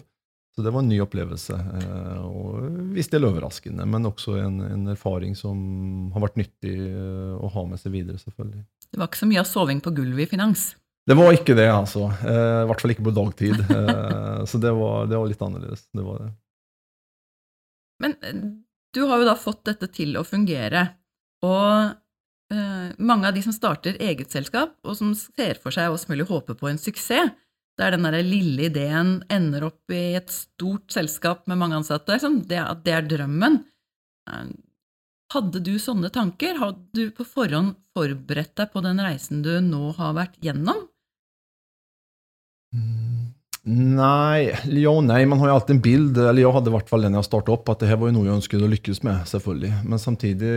Så 0.55 0.64
det 0.66 0.73
var 0.75 0.83
en 0.83 0.90
ny 0.90 0.99
opplevelse. 1.02 1.55
Eh, 1.55 2.23
og 2.26 2.78
Visst 2.95 3.12
del 3.14 3.26
overraskende, 3.28 3.87
men 3.87 4.09
også 4.09 4.35
en, 4.40 4.59
en, 4.66 4.88
erfaring 4.90 5.37
som 5.38 6.11
har 6.14 6.25
vært 6.25 6.40
nyttig 6.40 6.75
eh, 6.90 7.35
å 7.38 7.50
ha 7.55 7.64
med 7.71 7.83
seg 7.83 7.95
videre. 7.95 8.19
selvfølgelig. 8.19 8.64
Det 8.90 8.99
var 8.99 9.11
ikke 9.11 9.23
så 9.23 9.31
mye 9.31 9.43
av 9.43 9.50
soving 9.50 9.83
på 9.83 9.95
gulvet 9.95 10.26
i 10.26 10.31
finans? 10.33 10.64
Det 11.07 11.16
var 11.16 11.33
ikke 11.35 11.55
det, 11.59 11.69
altså. 11.71 12.09
Eh, 12.26 12.62
I 12.64 12.66
hvert 12.71 12.83
fall 12.83 12.95
ikke 12.95 13.07
på 13.07 13.14
dagtid. 13.14 13.62
Så 14.50 14.59
det 14.62 14.75
var, 14.75 15.07
det 15.11 15.19
var 15.19 15.31
litt 15.31 15.47
annerledes. 15.47 15.87
Det 15.95 16.05
var 16.07 16.19
det. 16.25 16.28
Men 18.02 18.14
du 18.95 19.02
har 19.07 19.23
jo 19.23 19.28
da 19.28 19.37
fått 19.38 19.64
dette 19.71 19.90
til 19.95 20.19
å 20.19 20.26
fungere. 20.26 20.87
Og 21.47 21.95
mange 22.99 23.28
av 23.28 23.37
de 23.37 23.42
som 23.45 23.54
starter 23.54 23.95
eget 24.02 24.33
selskap, 24.35 24.73
og 24.83 24.97
som 24.99 25.12
ser 25.14 25.61
for 25.62 25.71
seg 25.75 25.92
og 25.92 26.02
mulig 26.11 26.26
håper 26.26 26.57
på 26.59 26.71
en 26.71 26.80
suksess, 26.83 27.30
der 27.80 27.95
den 27.95 28.04
der 28.04 28.21
lille 28.26 28.69
ideen 28.69 29.21
ender 29.33 29.69
opp 29.71 29.92
i 29.95 30.16
et 30.19 30.33
stort 30.35 30.90
selskap 30.92 31.47
med 31.49 31.61
mange 31.61 31.78
ansatte, 31.78 32.12
liksom, 32.12 32.42
det, 32.50 32.61
det 32.85 32.97
er 32.97 33.07
drømmen. 33.09 33.61
Eh, 34.28 34.50
hadde 35.30 35.62
du 35.64 35.76
sånne 35.80 36.11
tanker? 36.12 36.59
Hadde 36.59 36.83
du 36.97 37.14
på 37.14 37.25
forhånd 37.25 37.76
forberedt 37.97 38.57
deg 38.59 38.73
på 38.73 38.83
den 38.85 39.00
reisen 39.02 39.45
du 39.47 39.52
nå 39.64 39.92
har 39.99 40.16
vært 40.19 40.37
gjennom? 40.45 40.88
Nei, 43.71 44.50
Jo, 44.80 44.99
nei. 45.04 45.23
Man 45.28 45.40
har 45.40 45.50
jo 45.50 45.57
alltid 45.59 45.76
en 45.76 45.85
bild, 45.85 46.19
eller 46.19 46.42
jeg 46.42 46.52
hadde 46.57 46.71
i 46.73 46.75
hvert 46.75 46.90
fall 46.90 47.07
den 47.07 47.16
jeg 47.19 47.28
starta 47.28 47.54
opp, 47.54 47.71
at 47.71 47.83
det 47.83 47.90
her 47.90 48.00
var 48.00 48.11
jo 48.11 48.16
noe 48.19 48.28
jeg 48.28 48.38
ønsket 48.40 48.66
å 48.66 48.71
lykkes 48.75 49.02
med, 49.07 49.25
selvfølgelig. 49.30 49.73
Men 49.87 50.02
samtidig 50.02 50.54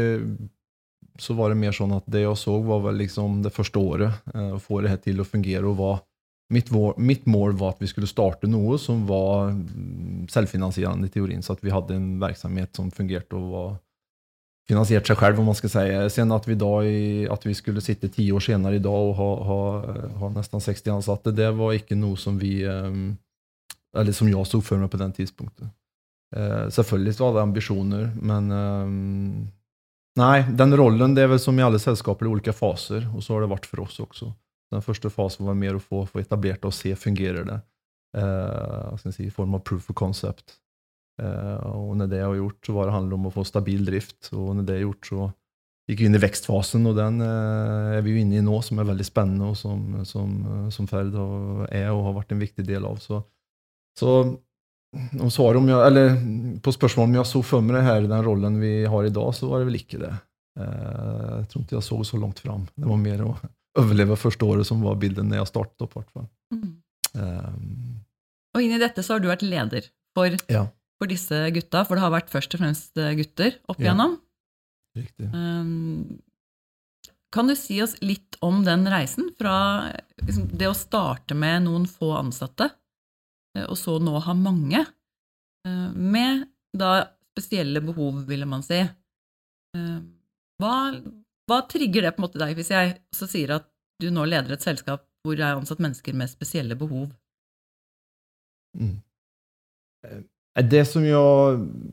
så 1.19 1.33
var 1.37 1.51
det 1.51 1.59
mer 1.61 1.75
sånn 1.75 1.93
at 1.95 2.05
det 2.09 2.23
jeg 2.23 2.39
så, 2.39 2.57
var 2.65 2.81
vel 2.87 2.97
liksom 3.03 3.41
det 3.45 3.53
første 3.53 3.79
året. 3.79 4.25
Eh, 4.33 4.55
å 4.55 4.61
få 4.61 4.81
det 4.81 4.93
her 4.93 5.01
til 5.03 5.21
å 5.21 5.27
fungere. 5.27 5.65
og 5.69 5.77
var, 5.77 6.01
mitt, 6.53 6.71
mitt, 6.97 7.25
mål 7.25 7.57
var 7.59 7.75
at 7.75 7.81
vi 7.83 7.89
skulle 7.91 8.09
starte 8.09 8.49
noe 8.49 8.77
som 8.81 9.05
var 9.09 9.53
mm, 9.53 10.27
selvfinansierende 10.33 11.09
i 11.09 11.13
teorien. 11.13 11.43
Så 11.45 11.53
at 11.53 11.63
vi 11.63 11.73
hadde 11.73 11.97
en 11.97 12.15
virksomhet 12.21 12.75
som 12.75 12.91
fungerte 12.91 13.37
og 13.37 13.49
var 13.53 13.73
finansiert 14.69 15.07
seg 15.07 15.19
selv, 15.19 15.41
om 15.41 15.51
man 15.51 15.59
skal 15.59 15.73
si. 15.73 15.85
Sen 16.15 16.31
at 16.31 16.47
vi, 16.47 16.55
da 16.55 16.73
at 17.35 17.45
vi 17.45 17.55
skulle 17.57 17.83
sitte 17.83 18.09
ti 18.09 18.29
år 18.31 18.43
senere 18.43 18.79
i 18.79 18.83
dag 18.83 18.95
og 18.95 19.15
ha, 19.19 19.31
ha, 19.49 19.61
ha, 20.21 20.33
nesten 20.33 20.63
60 20.63 20.97
ansatte, 20.97 21.35
det 21.35 21.51
var 21.57 21.75
ikke 21.75 21.99
noe 21.99 22.17
som 22.17 22.39
vi 22.39 22.61
eh, 22.63 22.91
Eller 23.93 24.15
som 24.15 24.25
jeg 24.25 24.49
så 24.49 24.57
for 24.65 24.81
meg 24.81 24.89
på 24.89 24.97
den 24.97 25.11
tidspunktet. 25.13 25.67
Eh, 26.33 26.69
selvfølgelig 26.73 27.19
var 27.19 27.35
det 27.35 27.43
ambisjoner, 27.43 28.07
men 28.25 28.47
Nei, 30.19 30.43
den 30.45 30.75
rollen 30.77 31.15
det 31.17 31.23
er 31.25 31.31
vel 31.31 31.41
som 31.41 31.57
i 31.57 31.63
alle 31.65 31.79
selskaper 31.81 32.27
i 32.27 32.33
ulike 32.33 32.53
faser, 32.53 33.07
og 33.15 33.23
så 33.25 33.33
har 33.33 33.45
det 33.45 33.53
vært 33.53 33.65
for 33.69 33.81
oss 33.81 33.97
også. 34.03 34.29
Den 34.73 34.83
første 34.85 35.09
fasen 35.13 35.47
var 35.47 35.57
mer 35.57 35.77
å 35.77 35.81
få, 35.81 36.03
få 36.09 36.21
etablert 36.21 36.65
og 36.65 36.73
se 36.75 36.93
fungerer 36.97 37.47
det. 37.49 37.61
eh, 38.17 38.97
si, 39.09 39.25
i 39.25 39.33
form 39.33 39.55
av 39.57 39.63
proof 39.65 39.89
of 39.89 39.97
concept. 39.97 40.59
Eh, 41.21 41.65
og 41.65 41.95
når 41.97 42.11
det 42.11 42.21
har 42.21 42.35
gjort, 42.37 42.59
så 42.65 42.75
var 42.77 42.89
det 42.89 42.95
handler 42.97 43.17
om 43.17 43.27
å 43.29 43.33
få 43.33 43.45
stabil 43.45 43.85
drift. 43.85 44.29
Og 44.33 44.55
når 44.57 44.67
det 44.69 44.75
er 44.75 44.85
gjort, 44.85 45.09
så 45.09 45.27
gikk 45.89 45.99
vi 45.99 46.07
inn 46.09 46.17
i 46.17 46.23
vekstfasen, 46.23 46.85
og 46.89 46.97
den 46.97 47.21
eh, 47.25 47.97
er 47.97 48.05
vi 48.05 48.13
jo 48.13 48.23
inne 48.23 48.37
i 48.37 48.45
nå, 48.45 48.61
som 48.65 48.81
er 48.81 48.89
veldig 48.89 49.07
spennende, 49.09 49.49
og 49.49 49.57
som, 49.57 50.05
som, 50.09 50.33
som 50.73 50.89
Ferd 50.89 51.17
er 51.69 51.89
og 51.91 52.05
har 52.09 52.17
vært 52.21 52.33
en 52.33 52.43
viktig 52.43 52.65
del 52.69 52.85
av. 52.89 53.01
Så, 53.01 53.23
så 53.97 54.13
om 54.93 55.31
svar 55.33 55.57
om 55.59 55.67
jeg, 55.69 55.79
eller 55.87 56.13
på 56.63 56.73
spørsmålet 56.75 57.09
om 57.09 57.17
jeg 57.19 57.29
så 57.29 57.41
for 57.45 57.65
meg 57.65 57.79
det 57.79 57.87
her, 57.87 58.05
den 58.09 58.25
rollen 58.25 58.59
vi 58.61 58.73
har 58.89 59.07
i 59.07 59.13
dag, 59.13 59.31
så 59.35 59.49
var 59.49 59.61
det 59.61 59.69
vel 59.71 59.79
ikke 59.79 59.99
det. 60.03 60.13
Jeg 60.53 61.47
tror 61.49 61.63
ikke 61.63 61.77
jeg 61.79 61.85
så 61.87 61.97
så 62.05 62.19
langt 62.21 62.41
fram. 62.43 62.67
Det 62.77 62.85
var 62.89 62.99
mer 63.01 63.23
å 63.25 63.31
overleve 63.81 64.19
første 64.21 64.45
året 64.45 64.69
som 64.69 64.83
var 64.85 64.99
bildet 65.01 65.25
når 65.25 65.41
jeg 65.41 65.49
startet 65.49 65.85
opp. 65.87 65.95
Mm. 66.53 66.67
Um, 67.17 68.03
og 68.53 68.61
inn 68.61 68.75
i 68.75 68.81
dette 68.81 69.01
så 69.05 69.15
har 69.15 69.23
du 69.23 69.31
vært 69.31 69.45
leder 69.45 69.87
for, 70.13 70.37
ja. 70.53 70.67
for, 71.01 71.09
disse 71.09 71.39
gutta, 71.55 71.81
for 71.87 71.97
det 71.97 72.05
har 72.05 72.13
vært 72.13 72.29
først 72.33 72.53
og 72.53 72.61
fremst 72.61 73.01
gutter 73.17 73.57
opp 73.65 73.81
igjennom. 73.81 74.19
Riktig. 74.97 75.31
Um, 75.33 76.21
kan 77.33 77.49
du 77.49 77.55
si 77.57 77.79
oss 77.81 77.95
litt 78.05 78.37
om 78.45 78.61
den 78.65 78.85
reisen, 78.91 79.31
fra 79.39 79.89
liksom, 80.21 80.51
det 80.53 80.69
å 80.69 80.77
starte 80.77 81.33
med 81.37 81.65
noen 81.65 81.87
få 81.89 82.11
ansatte, 82.19 82.69
eh, 82.69 82.82
og 83.61 83.77
så 83.77 83.97
nå 84.01 84.17
ha 84.25 84.33
mange, 84.37 84.81
eh, 85.67 85.89
med 85.93 86.47
da 86.73 86.93
spesielle 87.33 87.81
behov, 87.85 88.23
ville 88.29 88.47
man 88.49 88.65
si. 88.65 88.81
Eh, 88.81 89.99
hva, 90.61 90.75
hva 91.49 91.61
trigger 91.69 92.07
det 92.07 92.15
på 92.15 92.21
en 92.21 92.27
måte 92.27 92.41
deg, 92.41 92.55
hvis 92.57 92.73
jeg 92.73 92.97
også 93.13 93.29
sier 93.29 93.57
at 93.59 93.69
du 94.01 94.09
nå 94.13 94.25
leder 94.27 94.55
et 94.55 94.65
selskap 94.65 95.05
hvor 95.23 95.37
det 95.39 95.45
er 95.45 95.55
ansatt 95.55 95.81
mennesker 95.81 96.15
med 96.17 96.31
spesielle 96.31 96.75
behov? 96.75 97.07
Mm. 98.75 98.97
Det 100.69 100.81
som 100.85 101.05
jo 101.05 101.21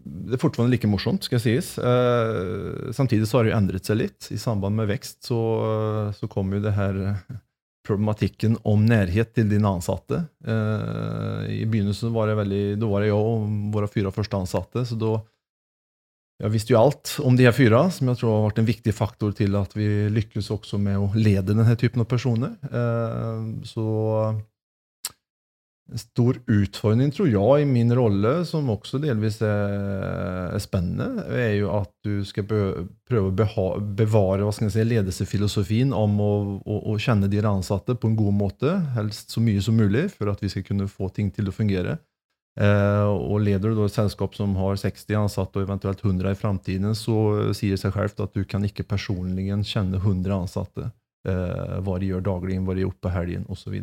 det 0.05 0.35
er 0.37 0.40
fortsatt 0.40 0.69
like 0.73 0.88
morsomt, 0.90 1.25
skal 1.25 1.40
sies. 1.40 1.76
Eh, 1.79 2.90
samtidig 2.97 3.29
så 3.29 3.38
har 3.38 3.47
det 3.47 3.52
jo 3.52 3.61
endret 3.61 3.87
seg 3.87 4.00
litt. 4.00 4.33
I 4.35 4.40
samband 4.40 4.76
med 4.81 4.90
vekst 4.90 5.23
så, 5.31 5.38
så 6.17 6.29
kom 6.33 6.52
jo 6.57 6.62
det 6.64 6.75
her 6.76 6.99
problematikken 7.90 8.56
om 8.68 8.87
nærhet 8.87 9.35
til 9.37 9.50
dine 9.50 9.75
ansatte. 9.75 10.23
Eh, 10.47 11.50
I 11.61 11.66
begynnelsen 11.66 12.14
var 12.14 12.30
det 12.30 12.38
veldig, 12.38 12.64
da 12.80 12.88
var 12.90 13.04
jeg 13.04 13.16
og 13.16 13.50
våre 13.75 13.90
fire 13.90 14.14
første 14.14 14.40
ansatte. 14.40 14.87
så 14.88 14.99
da 15.00 15.18
jeg 16.40 16.54
visste 16.54 16.73
jo 16.73 16.78
alt 16.80 17.18
om 17.20 17.35
de 17.37 17.44
her 17.44 17.52
fyra, 17.52 17.82
som 17.92 18.09
jeg 18.09 18.16
tror 18.16 18.30
har 18.32 18.47
vært 18.47 18.61
en 18.62 18.68
viktig 18.70 18.94
faktor 18.97 19.35
til 19.37 19.59
at 19.61 19.75
vi 19.76 19.88
lykkes 20.09 20.49
også 20.54 20.78
med 20.80 20.97
å 20.97 21.11
lede 21.12 21.52
denne 21.52 21.76
typen 21.76 22.00
av 22.00 22.09
personer. 22.09 22.54
Eh, 22.64 23.42
så 23.68 23.85
stor 25.99 26.37
utfordring, 26.47 27.11
tror 27.14 27.28
jeg, 27.30 27.62
i 27.62 27.68
min 27.68 27.90
rolle, 27.97 28.32
som 28.47 28.68
også 28.70 29.00
delvis 29.02 29.40
er, 29.42 30.54
spennende, 30.62 31.25
er 31.35 31.54
jo 31.59 31.73
at 31.78 31.90
du 32.06 32.20
skal 32.26 32.47
prøve 32.47 33.30
å 33.30 33.66
bevare 33.80 34.44
hva 34.44 34.52
skal 34.54 34.68
jeg 34.68 34.76
si, 34.76 34.87
ledelsesfilosofien 34.92 35.94
om 35.97 36.20
å, 36.23 36.30
å, 36.61 36.78
å 36.92 36.99
kjenne 37.00 37.30
de 37.30 37.42
ansatte 37.42 37.97
på 37.99 38.11
en 38.11 38.18
god 38.18 38.37
måte, 38.37 38.76
helst 38.97 39.35
så 39.35 39.42
mye 39.42 39.62
som 39.64 39.78
mulig, 39.78 40.09
for 40.14 40.30
at 40.32 40.42
vi 40.44 40.52
skal 40.52 40.66
kunne 40.66 40.90
få 40.90 41.11
ting 41.14 41.32
til 41.35 41.50
å 41.50 41.56
fungere. 41.56 41.99
Eh, 42.61 43.09
og 43.09 43.40
leder 43.47 43.73
du 43.73 43.85
et 43.85 43.94
selskap 43.94 44.35
som 44.37 44.56
har 44.59 44.78
60 44.80 45.16
ansatte 45.23 45.61
og 45.61 45.68
eventuelt 45.68 46.02
100 46.04 46.35
i 46.35 46.38
framtiden, 46.38 46.94
så 46.99 47.50
sier 47.56 47.76
det 47.76 47.82
seg 47.82 47.94
selv 47.94 48.25
at 48.26 48.35
du 48.37 48.42
kan 48.44 48.64
ikke 48.66 48.88
personlig 48.90 49.49
kjenne 49.70 50.02
100 50.02 50.35
ansatte. 50.42 50.90
Eh, 51.28 51.76
hva 51.85 51.99
de 52.00 52.11
gjør 52.11 52.25
daglig, 52.25 52.59
hva 52.64 52.76
de 52.76 52.87
gjør 52.87 52.97
på 53.00 53.12
helgen 53.12 53.47
osv. 53.52 53.76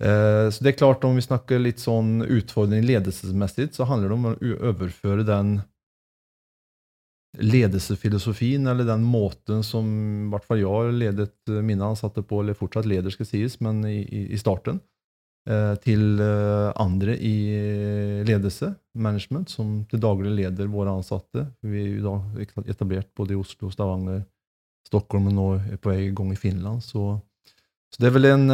Eh, 0.00 0.46
så 0.50 0.64
det 0.64 0.72
er 0.72 0.78
klart, 0.78 1.04
om 1.04 1.18
vi 1.18 1.24
snakker 1.24 1.60
litt 1.60 1.82
sånn 1.82 2.22
utfordring 2.24 2.86
ledelsesmessig, 2.88 3.70
så 3.76 3.88
handler 3.88 4.08
det 4.08 4.16
om 4.16 4.30
å 4.30 4.36
overføre 4.72 5.26
den 5.28 5.58
ledelsesfilosofien, 7.38 8.66
eller 8.66 8.88
den 8.88 9.04
måten 9.06 9.62
som 9.62 9.86
i 10.26 10.30
hvert 10.32 10.46
fall 10.48 10.62
jeg 10.62 10.94
ledet 10.96 11.52
mine 11.62 11.92
ansatte 11.92 12.24
på, 12.26 12.40
eller 12.42 12.58
fortsatt 12.58 12.88
leder, 12.90 13.12
skal 13.14 13.28
sies, 13.28 13.60
men 13.62 13.84
i, 13.86 14.00
i 14.34 14.40
starten, 14.40 14.80
eh, 15.48 15.74
til 15.84 16.18
eh, 16.24 16.70
andre 16.80 17.14
i 17.14 17.36
ledelse, 18.26 18.72
management, 18.98 19.52
som 19.52 19.82
til 19.90 20.02
daglig 20.02 20.34
leder 20.40 20.72
våre 20.72 20.96
ansatte. 20.96 21.46
Vi 21.62 21.84
er 21.84 21.92
jo 22.00 22.08
da 22.08 22.64
etablert 22.66 23.12
både 23.16 23.36
i 23.36 23.38
Oslo, 23.38 23.70
Stavanger, 23.70 24.24
Stockholm 24.88 25.28
og 25.30 25.36
nå 25.36 25.48
er 25.60 25.78
på 25.78 25.92
vei 25.92 26.08
i 26.08 26.14
gang 26.16 26.32
i 26.34 26.40
Finland. 26.40 26.82
Så, 26.82 27.12
så 27.92 28.02
det 28.02 28.10
er 28.10 28.16
vel 28.16 28.32
en 28.32 28.50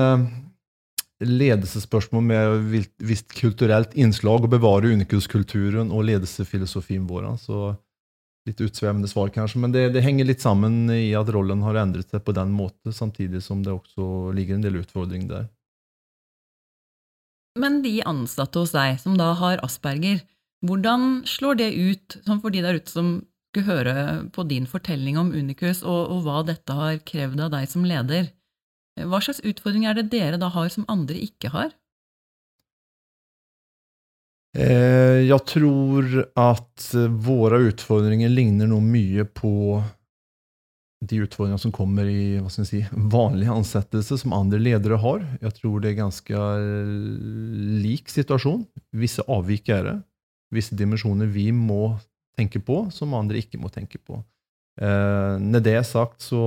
ledelsesspørsmål 1.25 2.23
med 2.23 2.87
visst 3.01 3.33
kulturelt 3.39 3.95
innslag, 3.97 4.45
å 4.45 4.53
bevare 4.53 4.93
unikuskulturen 4.93 5.93
og 5.95 6.05
ledelsesfilosofien 6.11 7.07
vår. 7.09 7.31
Så 7.41 7.73
litt 8.47 8.61
utsvevende 8.63 9.09
svar, 9.11 9.33
kanskje, 9.35 9.61
men 9.63 9.75
det, 9.75 9.89
det, 9.97 10.05
henger 10.05 10.29
litt 10.29 10.45
sammen 10.45 10.91
i 10.93 11.11
at 11.19 11.31
rollen 11.35 11.65
har 11.67 11.81
endret 11.81 12.13
seg 12.13 12.23
på 12.27 12.35
den 12.37 12.53
måten, 12.55 12.95
samtidig 12.95 13.43
som 13.43 13.65
det 13.65 13.75
også 13.75 14.33
ligger 14.37 14.59
en 14.59 14.67
del 14.67 14.81
utfordringer 14.83 15.33
der. 15.33 15.49
Men 17.57 17.81
de 17.83 17.99
ansatte 18.07 18.61
hos 18.61 18.75
deg 18.77 19.01
som 19.01 19.17
da 19.19 19.33
har 19.41 19.63
asperger, 19.65 20.21
hvordan 20.67 21.25
slår 21.29 21.59
det 21.63 21.71
ut 21.75 22.19
sånn 22.27 22.43
for 22.43 22.53
de 22.53 22.63
der 22.65 22.79
ute 22.79 22.93
som 22.93 23.17
skulle 23.51 23.67
høre 23.67 23.97
på 24.37 24.45
din 24.49 24.67
fortelling 24.69 25.17
om 25.19 25.33
Unicus, 25.33 25.83
og, 25.83 26.13
og 26.13 26.27
hva 26.27 26.43
dette 26.47 26.77
har 26.77 27.01
krevd 27.09 27.41
av 27.47 27.55
deg 27.57 27.71
som 27.73 27.87
leder? 27.89 28.29
Hva 28.97 29.21
slags 29.21 29.43
utfordringer 29.45 29.93
er 29.93 30.01
det 30.01 30.11
dere 30.15 30.41
da 30.41 30.49
har 30.55 30.71
som 30.73 30.87
andre 30.89 31.19
ikke 31.21 31.51
har? 31.53 31.75
Eh, 34.57 35.27
jeg 35.27 35.43
tror 35.51 36.15
at 36.41 36.89
våre 37.27 37.61
utfordringer 37.69 38.33
ligner 38.33 38.71
noe 38.71 38.81
mye 38.81 39.27
på 39.29 39.53
de 41.05 41.21
utfordringene 41.27 41.61
som 41.61 41.75
kommer 41.75 42.09
i 42.09 42.39
hva 42.41 42.51
skal 42.51 42.67
si, 42.69 42.81
vanlig 43.13 43.51
ansettelse 43.53 44.17
som 44.23 44.35
andre 44.37 44.61
ledere 44.63 44.97
har. 45.03 45.25
Jeg 45.43 45.59
tror 45.59 45.83
det 45.83 45.93
er 45.93 46.01
ganske 46.01 46.45
lik 47.85 48.09
situasjon. 48.13 48.65
Visse 48.97 49.25
avvik 49.29 49.69
er 49.77 49.85
det. 49.91 49.97
Visse 50.57 50.79
dimensjoner 50.79 51.29
vi 51.29 51.51
må 51.53 51.99
tenke 52.39 52.63
på, 52.65 52.87
som 52.95 53.15
andre 53.19 53.43
ikke 53.43 53.61
må 53.61 53.69
tenke 53.73 54.01
på. 54.01 54.23
Eh, 54.81 55.37
når 55.43 55.65
det 55.69 55.77
er 55.77 55.87
sagt, 55.89 56.23
så 56.25 56.41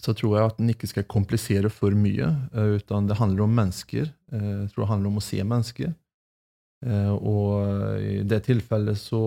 så 0.00 0.14
tror 0.16 0.36
jeg 0.36 0.48
at 0.48 0.60
en 0.62 0.72
ikke 0.72 0.88
skal 0.88 1.04
komplisere 1.10 1.70
for 1.72 1.94
mye. 1.96 2.28
Eh, 2.54 2.78
utan 2.80 3.08
det 3.08 3.18
handler 3.20 3.44
om 3.44 3.56
mennesker. 3.56 4.08
Eh, 4.32 4.48
jeg 4.62 4.70
tror 4.72 4.84
det 4.84 4.92
handler 4.94 5.12
om 5.12 5.20
å 5.20 5.24
se 5.24 5.44
mennesker. 5.44 5.92
Eh, 6.86 7.12
og 7.12 8.00
i 8.00 8.22
det 8.24 8.40
tilfellet 8.48 8.98
så, 8.98 9.22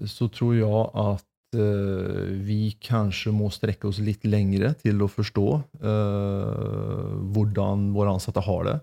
så 0.00 0.28
tror 0.32 0.56
jeg 0.56 0.90
at 1.04 1.28
vi 1.54 2.72
kanskje 2.82 3.30
må 3.30 3.46
strekke 3.54 3.86
oss 3.86 4.00
litt 4.02 4.24
lengre 4.26 4.72
til 4.80 5.04
å 5.04 5.06
forstå 5.06 5.44
hvordan 7.30 7.84
våre 7.94 8.10
ansatte 8.16 8.42
har 8.42 8.64
det, 8.66 8.74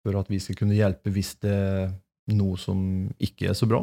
for 0.00 0.16
at 0.16 0.30
vi 0.32 0.38
skal 0.40 0.56
kunne 0.62 0.78
hjelpe 0.78 1.12
hvis 1.12 1.34
det 1.44 1.52
er 1.52 1.92
noe 2.38 2.56
som 2.56 2.78
ikke 3.20 3.50
er 3.52 3.58
så 3.58 3.68
bra. 3.68 3.82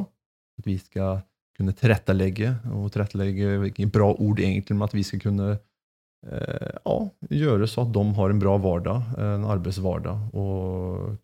At 0.58 0.66
vi 0.66 0.80
skal 0.82 1.22
kunne 1.60 1.78
tilrettelegge, 1.78 2.56
og 2.74 2.90
tilrettelegge 2.90 3.70
ikke 3.70 3.94
bra 3.94 4.10
ord 4.16 4.42
egentlig, 4.42 4.80
men 4.80 4.88
at 4.90 4.98
vi 4.98 5.06
skal 5.06 5.22
kunne 5.22 5.52
ja, 6.22 6.96
gjøre 7.34 7.68
så 7.70 7.82
at 7.86 7.94
de 7.96 8.02
har 8.18 8.30
en 8.30 8.42
bra 8.42 8.54
hverdag, 8.62 9.12
en 9.18 9.46
arbeidshverdag. 9.50 10.28
Og 10.38 11.16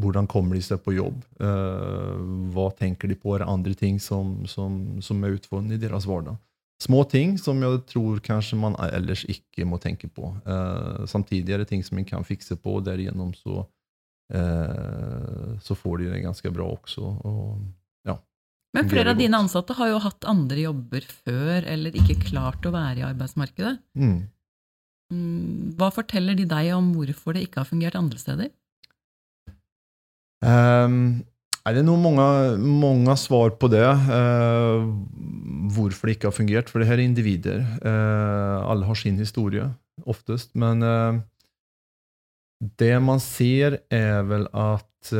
hvordan 0.00 0.26
kommer 0.26 0.58
de 0.58 0.62
seg 0.64 0.80
på 0.82 0.96
jobb? 0.96 1.20
Eh, 1.38 2.14
hva 2.54 2.66
tenker 2.74 3.10
de 3.10 3.18
på? 3.18 3.34
Er 3.34 3.44
det 3.44 3.52
andre 3.52 3.74
ting 3.78 4.00
som, 4.02 4.40
som, 4.50 4.98
som 5.04 5.22
er 5.22 5.36
utfordrende 5.36 5.78
i 5.78 5.82
deres 5.82 6.08
hverdag? 6.08 6.40
Små 6.82 7.04
ting 7.06 7.36
som 7.38 7.60
jeg 7.62 7.84
tror 7.92 8.18
kanskje 8.24 8.58
man 8.58 8.74
ellers 8.88 9.22
ikke 9.30 9.66
må 9.68 9.78
tenke 9.82 10.10
på. 10.10 10.32
Eh, 10.42 11.04
samtidig 11.10 11.54
er 11.54 11.62
det 11.62 11.70
ting 11.70 11.86
som 11.86 12.00
man 12.00 12.08
kan 12.08 12.26
fikse 12.26 12.58
på, 12.58 12.80
og 12.80 12.88
derigjennom 12.88 13.32
så, 13.38 13.64
så 15.62 15.74
får 15.76 15.98
de 16.00 16.06
det 16.08 16.22
ganske 16.24 16.50
bra 16.50 16.64
også. 16.72 17.04
Og 17.28 17.58
men 18.74 18.88
flere 18.90 19.12
av 19.14 19.18
dine 19.20 19.38
ansatte 19.38 19.76
har 19.78 19.92
jo 19.92 20.00
hatt 20.02 20.26
andre 20.26 20.64
jobber 20.64 21.04
før, 21.06 21.66
eller 21.70 21.94
ikke 21.94 22.16
klart 22.24 22.64
å 22.66 22.72
være 22.74 23.02
i 23.02 23.06
arbeidsmarkedet. 23.06 23.76
Mm. 23.94 24.16
mm. 25.14 25.76
Hva 25.78 25.92
forteller 25.94 26.34
de 26.38 26.46
deg 26.50 26.72
om 26.74 26.90
hvorfor 26.96 27.36
det 27.36 27.44
ikke 27.46 27.62
har 27.62 27.70
fungert 27.70 27.98
andre 27.98 28.18
steder? 28.18 28.50
Um, 30.44 31.22
er 31.64 31.78
det 31.78 31.84
noen 31.86 32.02
mange, 32.02 32.26
mange, 32.82 33.14
svar 33.20 33.54
på 33.60 33.70
det. 33.72 33.86
Uh, 33.86 34.90
hvorfor 35.76 36.10
det 36.10 36.18
ikke 36.18 36.32
har 36.32 36.36
fungert. 36.36 36.72
For 36.72 36.82
det 36.82 36.90
her 36.90 36.98
er 36.98 37.06
individer. 37.06 37.62
Uh, 37.78 38.58
alle 38.66 38.90
har 38.90 38.98
sin 38.98 39.22
historie, 39.22 39.70
oftest. 40.02 40.50
Men 40.58 40.82
uh, 40.82 41.22
det 42.82 42.92
man 43.06 43.22
ser, 43.22 43.78
er 43.92 44.26
vel 44.26 44.50
at 44.50 45.14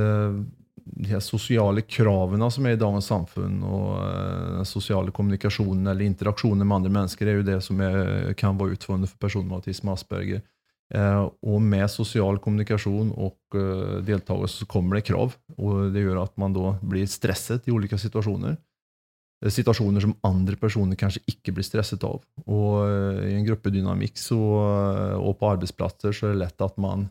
de 0.85 1.11
her 1.11 1.23
sosiale 1.25 1.85
kravene 1.89 2.49
som 2.53 2.67
er 2.67 2.77
i 2.77 2.81
dagens 2.81 3.09
samfunn, 3.11 3.61
og 3.67 3.89
eh, 4.03 4.51
den 4.59 4.69
sosiale 4.69 5.15
kommunikasjonen 5.15 5.87
eller 5.87 6.07
interaksjonen 6.07 6.67
med 6.67 6.79
andre 6.79 6.93
mennesker, 6.99 7.31
er 7.31 7.41
jo 7.41 7.47
det 7.47 7.61
som 7.65 7.81
er, 7.85 8.35
kan 8.39 8.59
være 8.61 8.79
utfordrende 8.79 9.11
for 9.11 9.23
personer 9.27 9.49
med 9.51 9.63
autisme 9.63 9.93
og 9.93 9.99
Asperger. 9.99 10.45
Og 10.95 11.63
med 11.65 11.89
sosial 11.91 12.37
kommunikasjon 12.45 13.09
og 13.17 13.57
eh, 13.57 13.97
deltagelse 14.07 14.63
så 14.63 14.69
kommer 14.71 14.99
det 14.99 15.09
krav. 15.09 15.33
og 15.57 15.91
Det 15.95 16.05
gjør 16.05 16.21
at 16.23 16.37
man 16.39 16.55
da 16.55 16.77
blir 16.85 17.09
stresset 17.11 17.67
i 17.67 17.75
ulike 17.75 17.99
situasjoner. 17.99 18.59
Eh, 19.45 19.51
situasjoner 19.53 20.05
som 20.05 20.15
andre 20.27 20.57
personer 20.61 20.99
kanskje 20.99 21.23
ikke 21.31 21.55
blir 21.57 21.67
stresset 21.67 22.05
av. 22.07 22.23
Og 22.47 22.71
eh, 22.87 23.33
I 23.33 23.37
en 23.39 23.47
gruppedynamikk 23.49 24.19
så, 24.21 24.41
eh, 24.65 25.19
og 25.19 25.39
på 25.41 25.53
arbeidsplasser 25.55 26.15
så 26.15 26.31
er 26.31 26.35
det 26.35 26.45
lett 26.47 26.65
at 26.65 26.81
man 26.81 27.09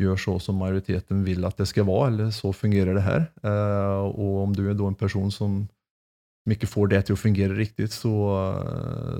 gjør 0.00 0.18
så 0.18 0.34
som 0.42 0.58
majoriteten 0.58 1.22
vil 1.26 1.46
at 1.46 1.60
det 1.60 1.68
skal 1.70 1.86
være, 1.86 2.10
eller 2.10 2.34
så 2.34 2.50
fungerer 2.54 2.98
det 2.98 3.04
her. 3.06 3.28
Eh, 3.46 4.02
og 4.10 4.42
om 4.48 4.54
du 4.56 4.64
er 4.66 4.76
da 4.78 4.90
en 4.90 4.98
person 4.98 5.30
som 5.34 5.62
ikke 6.52 6.68
får 6.68 6.90
det 6.92 7.00
til 7.06 7.16
å 7.16 7.20
fungere 7.20 7.56
riktig, 7.56 7.88
så, 7.94 8.12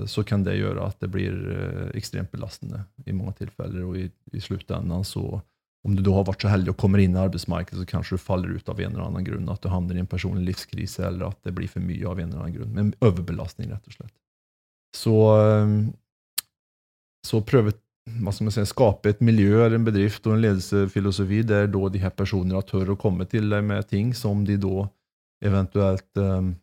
så 0.05 0.21
kan 0.27 0.43
det 0.45 0.59
gjøre 0.59 0.83
at 0.85 0.99
det 1.01 1.09
blir 1.13 1.33
eh, 1.33 1.87
ekstremt 1.97 2.29
belastende 2.33 2.83
i 3.07 3.15
mange 3.17 3.33
tilfeller. 3.39 3.81
Og 3.87 3.97
i, 3.97 4.05
i 4.35 4.43
sluttenden, 4.43 5.01
så 5.07 5.39
om 5.85 5.95
du 5.95 6.03
da 6.05 6.13
har 6.17 6.27
vært 6.27 6.45
så 6.45 6.51
heldig 6.51 6.73
og 6.73 6.79
kommer 6.81 7.01
inn 7.01 7.17
i 7.17 7.21
arbeidsmarkedet, 7.21 7.81
så 7.81 7.89
kanskje 7.89 8.17
du 8.17 8.21
faller 8.21 8.53
ut 8.53 8.69
av 8.69 8.79
en 8.81 8.91
eller 8.91 9.07
annen 9.07 9.25
grunn. 9.25 9.49
At 9.53 9.61
du 9.61 9.71
havner 9.73 9.97
i 9.97 10.03
en 10.03 10.09
personlig 10.09 10.45
livskrise, 10.51 11.03
eller 11.07 11.31
at 11.31 11.39
det 11.45 11.53
blir 11.57 11.69
for 11.71 11.85
mye 11.85 12.05
av 12.09 12.21
en 12.21 12.29
eller 12.29 12.43
annen 12.43 12.57
grunn. 12.59 12.73
Men 12.77 12.93
overbelastning, 13.05 13.71
rett 13.73 13.89
og 13.89 13.97
slett. 13.97 14.13
Så, 14.95 15.15
eh, 15.39 15.75
så 17.25 17.41
prøve 17.45 17.73
hva 18.05 18.31
skal 18.31 18.45
man 18.45 18.53
si, 18.53 18.63
skape 18.69 19.09
et 19.09 19.21
miljø 19.25 19.63
eller 19.63 19.79
en 19.79 19.87
bedrift 19.87 20.27
og 20.27 20.35
en 20.35 20.43
ledelsesfilosofi 20.43 21.41
der 21.49 21.69
da 21.73 21.89
de 21.89 22.01
her 22.03 22.13
personene 22.13 22.61
tør 22.67 22.93
å 22.93 22.99
komme 23.01 23.25
til 23.29 23.49
deg 23.49 23.65
med 23.65 23.87
ting 23.89 24.13
som 24.17 24.43
de 24.45 24.59
da 24.61 24.85
eventuelt 25.45 26.21
um, 26.21 26.53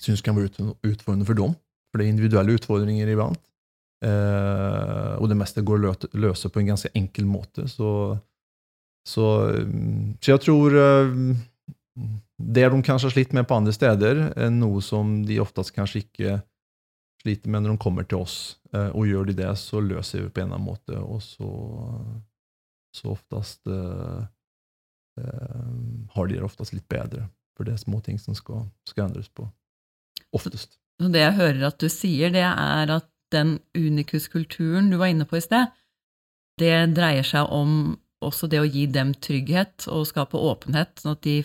syns 0.00 0.24
kan 0.24 0.36
være 0.36 0.72
utfordrende 0.82 1.28
for 1.28 1.36
dem. 1.38 1.52
For 1.92 2.00
det 2.00 2.06
er 2.06 2.14
individuelle 2.14 2.56
utfordringer 2.56 3.12
iblant. 3.12 3.42
Uh, 4.04 5.20
og 5.20 5.28
det 5.30 5.36
meste 5.38 5.64
går 5.64 5.84
å 5.84 5.94
løse 6.20 6.50
på 6.52 6.60
en 6.60 6.72
ganske 6.72 6.90
enkel 6.96 7.28
måte. 7.28 7.68
Så, 7.70 8.16
så, 9.06 9.28
så 10.20 10.32
jeg 10.32 10.42
tror 10.44 10.76
uh, 10.80 11.36
det 12.40 12.66
de 12.72 12.82
kanskje 12.82 13.10
har 13.10 13.14
slitt 13.14 13.36
med 13.36 13.46
på 13.48 13.60
andre 13.60 13.76
steder, 13.76 14.26
er 14.32 14.52
noe 14.52 14.80
som 14.84 15.20
de 15.28 15.38
oftest 15.44 15.76
kanskje 15.76 16.06
ikke 16.06 16.40
sliter 17.24 17.50
med 17.50 17.64
når 17.64 17.74
de 17.74 17.82
kommer 17.82 18.06
til 18.08 18.20
oss. 18.20 18.38
Eh, 18.74 18.90
og 18.92 19.08
gjør 19.08 19.30
de 19.30 19.38
det, 19.40 19.50
så 19.60 19.80
løser 19.80 20.26
vi 20.26 20.30
på 20.30 20.42
en 20.42 20.50
eller 20.50 20.60
annen 20.60 20.68
måte. 20.68 21.00
Og 21.00 21.22
så, 21.24 21.50
så 22.94 23.14
oftest 23.14 23.64
eh, 23.70 24.20
eh, 25.20 25.72
har 26.14 26.28
de 26.28 26.38
det 26.38 26.44
oftest 26.46 26.76
litt 26.76 26.88
bedre. 26.90 27.28
For 27.56 27.66
det 27.66 27.76
er 27.76 27.82
små 27.84 28.02
ting 28.04 28.20
som 28.20 28.36
skal, 28.36 28.66
skal 28.88 29.08
endres 29.08 29.30
på. 29.32 29.48
Oftest. 30.34 30.78
Det 31.02 31.22
jeg 31.22 31.38
hører 31.38 31.68
at 31.70 31.80
du 31.82 31.88
sier, 31.90 32.30
det 32.34 32.44
er 32.44 32.92
at 32.92 33.10
den 33.34 33.56
unikuskulturen 33.74 34.92
du 34.92 34.98
var 35.00 35.10
inne 35.10 35.26
på 35.26 35.40
i 35.40 35.42
sted, 35.42 35.72
det 36.60 36.94
dreier 36.94 37.26
seg 37.26 37.50
om 37.50 37.96
også 38.24 38.46
det 38.50 38.60
å 38.62 38.68
gi 38.68 38.84
dem 38.90 39.10
trygghet 39.18 39.88
og 39.90 40.06
skape 40.06 40.38
åpenhet, 40.38 41.00
sånn 41.02 41.16
at 41.16 41.24
de 41.26 41.40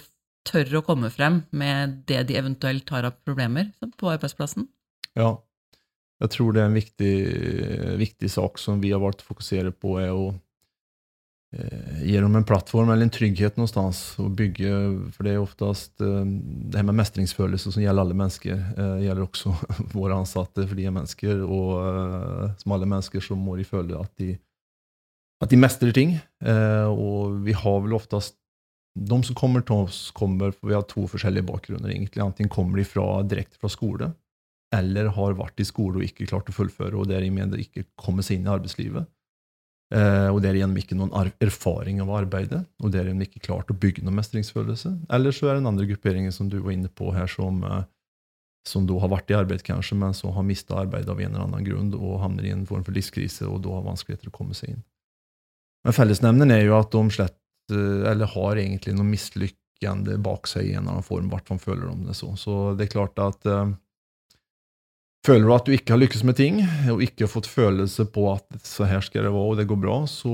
tør 0.47 0.79
å 0.79 0.83
komme 0.85 1.09
frem 1.13 1.41
med 1.49 2.03
det 2.09 2.27
de 2.29 2.37
eventuelt 2.39 2.89
har 2.93 3.07
av 3.09 3.17
problemer 3.25 3.71
på 3.97 4.11
arbeidsplassen? 4.11 4.67
Ja, 5.17 5.33
jeg 6.19 6.31
tror 6.35 6.53
det 6.53 6.61
er 6.61 6.69
en 6.69 6.77
viktig, 6.77 7.15
viktig 8.01 8.29
sak 8.31 8.59
som 8.59 8.81
vi 8.83 8.91
har 8.91 9.01
valgt 9.03 9.23
å 9.23 9.29
fokusere 9.31 9.71
på, 9.71 9.97
er 10.03 10.11
å 10.11 10.33
Eh, 11.51 12.03
ge 12.05 12.19
dem 12.21 12.35
en 12.35 12.45
plattform 12.45 12.89
eller 12.89 13.03
en 13.03 13.09
trygghet 13.09 13.57
någonstans 13.57 14.19
och 14.19 14.31
bygge, 14.31 14.69
för 15.11 15.23
det 15.23 15.31
är 15.31 15.37
oftast 15.37 16.01
eh, 16.01 16.25
det 16.45 16.77
här 16.77 16.83
med 16.83 16.95
mestringsfølelse 16.95 17.71
som 17.71 17.83
gjelder 17.83 18.01
alle 18.01 18.13
mennesker, 18.13 18.65
eh, 18.77 18.99
gjelder 19.05 19.23
også 19.23 19.55
våre 19.97 20.13
ansatte, 20.13 20.67
for 20.67 20.77
de 20.77 20.85
er 20.85 20.93
mennesker, 20.93 21.41
og 21.41 22.53
som 22.61 22.75
alle 22.75 22.85
mennesker 22.85 23.25
så 23.25 23.37
må 23.37 23.57
de 23.57 23.65
føle 23.65 23.97
at 23.97 24.13
de, 24.21 24.35
at 25.41 25.49
de 25.49 25.57
mestrer 25.57 25.95
ting. 25.95 26.19
Og 26.91 27.39
vi 27.45 27.55
har 27.55 27.81
vel 27.81 27.95
oftest 27.95 28.35
de 28.99 29.19
som 29.23 29.37
kommer 29.37 29.63
til 29.65 29.87
oss, 29.87 30.09
kommer 30.11 30.51
for 30.51 30.69
vi 30.69 30.75
har 30.75 30.85
to 30.85 31.05
forskjellige 31.07 31.47
bakgrunner. 31.47 31.89
egentlig. 31.89 32.21
Enten 32.21 32.49
kommer 32.51 32.77
de 32.77 32.85
fra, 32.85 33.23
direkte 33.23 33.57
fra 33.57 33.71
skole, 33.71 34.11
eller 34.75 35.09
har 35.15 35.37
vært 35.37 35.61
i 35.61 35.67
skole 35.67 35.99
og 35.99 36.05
ikke 36.05 36.27
klart 36.29 36.49
å 36.51 36.55
fullføre, 36.55 36.97
og 36.97 37.09
dermed 37.09 37.55
ikke 37.57 37.87
kommer 37.99 38.25
seg 38.25 38.39
inn 38.39 38.49
i 38.49 38.53
arbeidslivet. 38.53 39.07
Eh, 39.89 40.27
og 40.29 40.43
derigjennom 40.45 40.77
ikke 40.77 40.97
noen 40.97 41.31
erfaring 41.41 41.97
av 42.03 42.11
arbeidet, 42.13 42.61
og 42.77 42.91
derigjennom 42.93 43.25
ikke 43.25 43.41
klart 43.47 43.71
å 43.73 43.77
bygge 43.77 44.03
noen 44.05 44.19
mestringsfølelse. 44.19 44.91
Eller 45.15 45.33
så 45.33 45.47
er 45.47 45.57
det 45.57 45.63
den 45.63 45.71
andre 45.71 45.87
grupperingen 45.89 46.35
som 46.35 46.51
du 46.51 46.59
var 46.61 46.75
inne 46.75 46.91
på 46.93 47.09
her, 47.15 47.25
som, 47.31 47.63
eh, 47.65 47.87
som 48.69 48.85
da 48.85 48.99
har 49.01 49.09
vært 49.09 49.33
i 49.33 49.39
arbeid, 49.39 49.65
kanskje, 49.65 49.97
men 49.97 50.13
som 50.13 50.35
har 50.35 50.45
mista 50.45 50.77
arbeidet 50.77 51.09
av 51.09 51.19
en 51.19 51.33
eller 51.33 51.47
annen 51.47 51.65
grunn 51.65 51.89
og 51.97 52.19
havner 52.21 52.45
i 52.45 52.53
en 52.53 52.67
form 52.69 52.85
for 52.85 52.93
livskrise 52.93 53.47
og 53.49 53.63
da 53.65 53.73
har 53.79 53.87
vanskeligheter 53.87 54.29
å 54.29 54.35
komme 54.35 54.53
seg 54.53 54.75
inn. 54.75 54.83
Men 55.87 55.95
fellesnevneren 55.95 56.53
er 56.53 56.65
jo 56.67 56.77
at 56.77 56.91
de 56.93 57.03
slett, 57.09 57.39
eh, 57.73 58.11
eller 58.11 58.29
har 58.29 58.61
egentlig 58.61 58.93
noe 58.93 59.09
mislykkende 59.09 60.21
bak 60.21 60.45
seg 60.45 60.67
i 60.67 60.73
en 60.75 60.83
eller 60.83 60.99
annen 60.99 61.09
form, 61.09 61.25
i 61.25 61.33
hvert 61.33 61.47
fall 61.47 61.57
føler 61.57 61.89
de 61.89 62.11
det 62.11 62.19
så. 62.19 62.35
Så 62.37 62.77
det 62.77 62.85
er 62.85 62.93
klart 62.99 63.17
at 63.17 63.41
Føler 65.27 65.45
du 65.45 65.51
at 65.51 65.67
du 65.67 65.73
ikke 65.75 65.93
har 65.93 65.99
lykkes 65.99 66.21
med 66.23 66.37
ting, 66.39 66.61
og 66.91 67.01
ikke 67.03 67.25
har 67.25 67.31
fått 67.31 67.49
følelse 67.51 68.05
på 68.13 68.23
at 68.31 68.45
så 68.63 68.87
her 68.87 69.03
skal 69.03 69.27
det 69.27 69.33
være, 69.33 69.47
og 69.51 69.57
det 69.59 69.67
går 69.67 69.81
bra, 69.83 69.97
så 70.07 70.31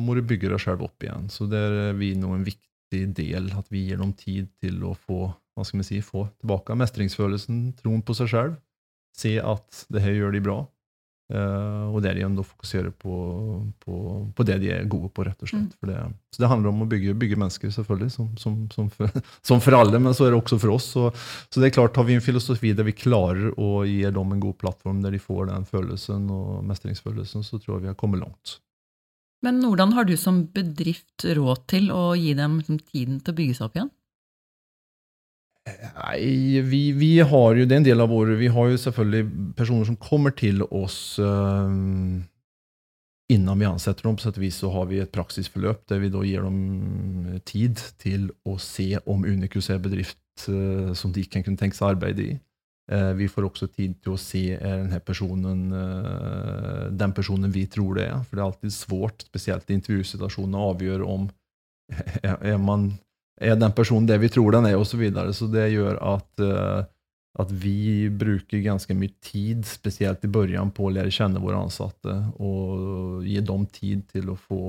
må 0.00 0.16
du 0.16 0.22
bygge 0.24 0.48
deg 0.52 0.62
selv 0.62 0.86
opp 0.88 1.04
igjen. 1.04 1.28
Så 1.32 1.48
det 1.50 1.60
er 1.60 1.98
vi 1.98 2.14
nå 2.16 2.32
en 2.32 2.46
viktig 2.46 3.02
del, 3.18 3.50
at 3.58 3.68
vi 3.72 3.84
gir 3.90 4.00
dem 4.00 4.14
tid 4.16 4.48
til 4.62 4.80
å 4.88 4.94
få 4.96 5.26
hva 5.56 5.64
skal 5.64 5.80
vi 5.80 5.88
si, 5.88 5.98
få 6.04 6.26
tilbake 6.40 6.76
mestringsfølelsen, 6.76 7.60
troen 7.78 8.02
på 8.04 8.16
seg 8.16 8.32
selv. 8.32 8.56
Se 9.16 9.36
at 9.40 9.84
det 9.92 10.02
her 10.04 10.16
gjør 10.18 10.34
de 10.36 10.42
bra, 10.44 10.56
Uh, 11.26 11.90
og 11.90 12.04
derigjen 12.04 12.36
da 12.38 12.42
fokusere 12.46 12.92
på, 12.94 13.14
på, 13.82 13.94
på, 14.30 14.44
det 14.46 14.60
de 14.62 14.68
er 14.76 14.84
gode 14.86 15.08
på, 15.10 15.24
rett 15.26 15.40
og 15.42 15.50
slett. 15.50 15.72
Mm. 15.82 15.88
Det, 15.90 16.02
så 16.30 16.44
det 16.44 16.50
handler 16.52 16.70
om 16.70 16.84
å 16.84 16.86
bygge, 16.86 17.16
bygge 17.18 17.38
mennesker, 17.40 17.72
selvfølgelig, 17.74 18.12
som, 18.14 18.28
som, 18.38 18.60
som, 18.70 18.86
for, 18.94 19.10
som, 19.48 19.62
for, 19.64 19.74
alle, 19.74 19.98
men 19.98 20.14
så 20.14 20.28
er 20.28 20.30
det 20.30 20.38
også 20.38 20.60
for 20.62 20.76
oss. 20.76 20.86
Så, 20.94 21.08
så, 21.48 21.58
det 21.58 21.72
er 21.72 21.74
klart, 21.80 21.98
har 21.98 22.06
vi 22.06 22.14
en 22.14 22.22
filosofi 22.22 22.70
der 22.78 22.86
vi 22.86 22.94
klarer 22.94 23.50
å 23.58 23.82
gi 23.82 24.04
dem 24.06 24.36
en 24.36 24.44
god 24.44 24.54
plattform, 24.62 25.02
der 25.02 25.16
de 25.16 25.22
får 25.24 25.50
den 25.50 25.66
følelsen 25.66 26.30
og 26.30 26.62
mestringsfølelsen, 26.70 27.42
så 27.42 27.58
tror 27.58 27.74
jeg 27.80 27.88
vi 27.88 27.92
har 27.94 27.98
kommet 27.98 28.22
langt. 28.22 28.60
Men 29.42 29.58
hvordan 29.64 29.96
har 29.98 30.06
du 30.06 30.14
som 30.20 30.44
bedrift 30.54 31.26
råd 31.26 31.66
til 31.74 31.90
å 31.90 32.12
gi 32.14 32.38
dem 32.38 32.60
liksom, 32.60 32.78
tiden 32.86 33.18
til 33.18 33.34
å 33.34 33.40
bygge 33.42 33.58
seg 33.58 33.66
opp 33.66 33.80
igjen? 33.80 33.90
Nei, 35.66 36.60
vi, 36.62 36.92
vi, 36.94 37.18
har 37.20 37.58
jo, 37.58 37.66
det 37.66 37.74
er 37.74 37.80
en 37.80 37.88
del 37.88 38.02
av 38.02 38.10
våre 38.12 38.36
Vi 38.38 38.50
har 38.54 38.70
jo 38.70 38.78
selvfølgelig 38.78 39.26
personer 39.58 39.88
som 39.88 39.98
kommer 39.98 40.34
til 40.36 40.62
oss 40.68 41.18
um, 41.18 42.22
innan 43.32 43.58
vi 43.58 43.66
ansetter 43.66 44.06
dem. 44.06 44.18
På 44.18 44.22
sett 44.22 44.38
og 44.38 44.44
vis 44.44 44.60
så 44.62 44.70
har 44.74 44.86
vi 44.90 45.00
et 45.02 45.12
praksisforløp 45.14 45.82
der 45.90 46.02
vi 46.04 46.12
da 46.14 46.22
gir 46.26 46.46
dem 46.46 47.40
tid 47.48 47.82
til 48.02 48.28
å 48.46 48.58
se 48.62 48.92
om 49.10 49.26
Unicus 49.26 49.70
er 49.74 49.82
bedrift 49.82 50.46
uh, 50.48 50.92
som 50.94 51.14
de 51.14 51.26
kan 51.26 51.42
kunne 51.46 51.58
tenke 51.58 51.78
seg 51.78 51.88
å 51.88 51.94
arbeide 51.96 52.28
i. 52.28 52.36
Uh, 52.86 53.10
vi 53.18 53.26
får 53.26 53.48
også 53.48 53.66
tid 53.74 53.96
til 53.98 54.14
å 54.14 54.20
se 54.22 54.44
er 54.54 54.84
denne 54.84 55.00
personen 55.02 55.64
uh, 55.74 56.86
den 56.94 57.16
personen 57.16 57.50
vi 57.50 57.64
tror 57.66 57.98
det 57.98 58.06
er. 58.12 58.22
For 58.22 58.38
det 58.38 58.44
er 58.44 58.52
alltid 58.52 58.76
svårt, 58.76 59.26
spesielt 59.26 59.66
i 59.66 59.80
intervjusituasjoner, 59.80 60.62
å 60.62 60.70
avgjøre 60.76 61.10
om 61.16 61.26
er, 62.22 62.38
er 62.54 62.62
man 62.62 62.92
er 63.36 63.56
den 63.60 63.72
personen 63.76 64.08
det 64.08 64.18
vi 64.22 64.30
tror 64.32 64.54
den 64.56 64.68
er, 64.68 64.76
osv. 64.76 64.96
Så, 64.96 65.00
videre. 65.00 65.32
så 65.36 65.48
det 65.52 65.68
gjør 65.74 65.98
at, 66.00 66.28
uh, 66.40 66.86
at 67.36 67.52
vi 67.52 68.08
bruker 68.08 68.64
ganske 68.64 68.96
mye 68.96 69.12
tid, 69.24 69.66
spesielt 69.68 70.24
i 70.24 70.30
begynnelsen, 70.32 70.72
på 70.76 70.88
å 70.88 70.94
lære 70.94 71.12
kjenne 71.12 71.42
våre 71.42 71.60
ansatte. 71.60 72.16
Og 72.40 73.26
gi 73.26 73.42
dem 73.44 73.68
tid 73.72 74.06
til 74.12 74.32
å 74.32 74.38
få 74.40 74.62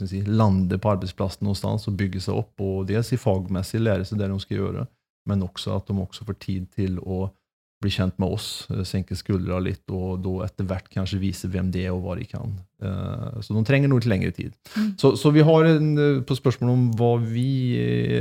si, 0.00 0.24
lande 0.26 0.80
på 0.82 0.94
arbeidsplassen 0.96 1.46
noenstans 1.46 1.86
og 1.86 1.98
bygge 2.00 2.24
seg 2.26 2.42
opp. 2.42 2.54
Og 2.58 2.86
dels 2.90 3.12
i 3.14 3.20
fagmessig 3.20 3.82
lære 3.82 4.08
seg 4.08 4.22
det 4.22 4.30
de 4.32 4.40
skal 4.42 4.62
gjøre, 4.62 4.86
men 5.30 5.46
også 5.46 5.78
at 5.78 5.90
de 5.90 5.98
også 6.02 6.26
får 6.26 6.40
tid 6.42 6.70
til 6.74 6.98
å 7.02 7.26
bli 7.82 7.92
kjent 7.92 8.18
med 8.18 8.32
oss, 8.32 8.66
eh, 8.70 8.82
senke 8.88 9.16
skuldra 9.16 9.58
litt, 9.60 9.84
og 9.92 10.22
da 10.24 10.46
etter 10.46 10.68
hvert 10.68 10.88
kanskje 10.92 11.20
vise 11.20 11.48
hvem 11.52 11.70
det 11.74 11.84
er, 11.84 11.92
og 11.94 12.04
hva 12.04 12.16
de 12.18 12.24
kan. 12.28 12.54
Eh, 12.82 13.40
så 13.44 13.56
de 13.56 13.64
trenger 13.68 13.92
noe 13.92 14.00
litt 14.00 14.08
lengre 14.10 14.32
tid. 14.36 14.54
Mm. 14.76 14.94
Så, 15.00 15.12
så, 15.20 15.32
vi 15.34 15.44
har 15.44 15.68
en, 15.68 15.90
eh, 16.00 16.22
på 16.26 16.38
spørsmålet 16.38 16.72
om 16.72 16.86
hva 16.96 17.12
vi 17.20 17.46